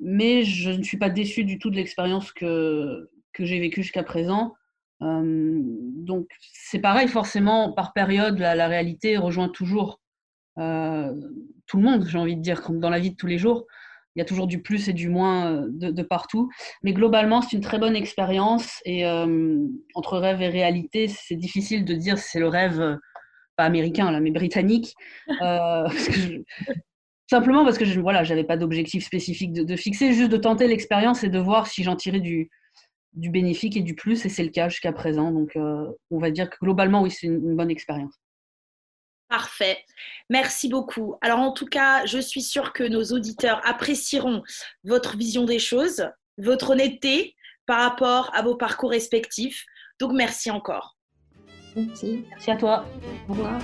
mais 0.00 0.44
je 0.44 0.70
ne 0.70 0.82
suis 0.82 0.96
pas 0.96 1.10
déçue 1.10 1.44
du 1.44 1.58
tout 1.58 1.70
de 1.70 1.76
l'expérience 1.76 2.32
que, 2.32 3.10
que 3.32 3.44
j'ai 3.44 3.60
vécue 3.60 3.82
jusqu'à 3.82 4.02
présent. 4.02 4.54
Euh, 5.02 5.60
donc 5.62 6.28
c'est 6.40 6.80
pareil, 6.80 7.08
forcément, 7.08 7.72
par 7.72 7.92
période, 7.92 8.38
la, 8.38 8.68
réalité 8.68 9.16
rejoint 9.16 9.48
toujours 9.48 10.00
euh, 10.58 11.14
tout 11.66 11.76
le 11.76 11.82
monde, 11.82 12.06
j'ai 12.06 12.18
envie 12.18 12.36
de 12.36 12.42
dire, 12.42 12.62
dans 12.70 12.90
la 12.90 12.98
vie 12.98 13.10
de 13.10 13.16
tous 13.16 13.26
les 13.26 13.38
jours. 13.38 13.66
Il 14.18 14.20
y 14.20 14.22
a 14.22 14.24
toujours 14.24 14.48
du 14.48 14.60
plus 14.60 14.88
et 14.88 14.92
du 14.92 15.08
moins 15.08 15.52
euh, 15.52 15.66
de, 15.68 16.02
partout. 16.02 16.50
Mais 16.82 16.92
globalement, 16.92 17.40
c'est 17.40 17.54
une 17.54 17.62
très 17.62 17.78
bonne 17.78 17.94
expérience. 17.94 18.80
Et 18.84 19.06
entre 19.94 20.18
rêve 20.18 20.42
et 20.42 20.48
réalité, 20.48 21.06
c'est 21.06 21.36
difficile 21.36 21.84
de 21.84 21.94
dire 21.94 22.18
si 22.18 22.30
c'est 22.30 22.40
le 22.40 22.48
rêve, 22.48 22.98
pas 23.56 23.62
américain, 23.62 24.10
là, 24.10 24.18
mais 24.18 24.32
britannique. 24.32 24.96
Simplement 27.30 27.64
parce 27.64 27.78
que 27.78 27.84
je 27.84 28.00
voilà, 28.00 28.24
j'avais 28.24 28.42
pas 28.42 28.56
d'objectif 28.56 29.04
spécifique 29.04 29.52
de, 29.52 29.76
fixer, 29.76 30.12
juste 30.14 30.32
de 30.32 30.36
tenter 30.36 30.66
l'expérience 30.66 31.22
et 31.22 31.28
de 31.28 31.38
voir 31.38 31.68
si 31.68 31.84
j'en 31.84 31.94
tirais 31.94 32.18
du, 32.18 32.50
bénéfique 33.12 33.76
et 33.76 33.82
du 33.82 33.94
plus, 33.94 34.26
et 34.26 34.28
c'est 34.28 34.42
le 34.42 34.50
cas 34.50 34.68
jusqu'à 34.68 34.92
présent. 34.92 35.30
Donc, 35.30 35.54
euh, 35.54 35.86
on 36.10 36.18
va 36.18 36.32
dire 36.32 36.50
que 36.50 36.56
globalement, 36.60 37.02
oui, 37.02 37.12
c'est 37.12 37.28
une, 37.28 37.54
bonne 37.54 37.70
expérience. 37.70 38.14
Parfait. 39.28 39.84
Merci 40.30 40.68
beaucoup. 40.68 41.16
Alors, 41.20 41.38
en 41.40 41.52
tout 41.52 41.66
cas, 41.66 42.06
je 42.06 42.18
suis 42.18 42.42
sûre 42.42 42.72
que 42.72 42.84
nos 42.84 43.04
auditeurs 43.04 43.60
apprécieront 43.64 44.42
votre 44.84 45.16
vision 45.16 45.44
des 45.44 45.58
choses, 45.58 46.08
votre 46.38 46.70
honnêteté 46.70 47.34
par 47.66 47.82
rapport 47.82 48.30
à 48.34 48.42
vos 48.42 48.56
parcours 48.56 48.90
respectifs. 48.90 49.64
Donc, 50.00 50.12
merci 50.12 50.50
encore. 50.50 50.96
Merci. 51.76 52.24
Merci 52.30 52.50
à 52.50 52.56
toi. 52.56 52.84
Au 53.28 53.32
revoir. 53.32 53.60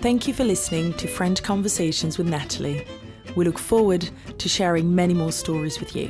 Thank 0.00 0.26
you 0.26 0.32
for 0.32 0.44
listening 0.44 0.94
to 0.94 1.06
French 1.08 1.42
Conversations 1.42 2.18
with 2.18 2.28
Natalie. 2.28 2.84
We 3.36 3.44
look 3.44 3.58
forward 3.58 4.08
to 4.38 4.48
sharing 4.48 4.94
many 4.94 5.12
more 5.12 5.32
stories 5.32 5.78
with 5.80 5.94
you. 5.94 6.08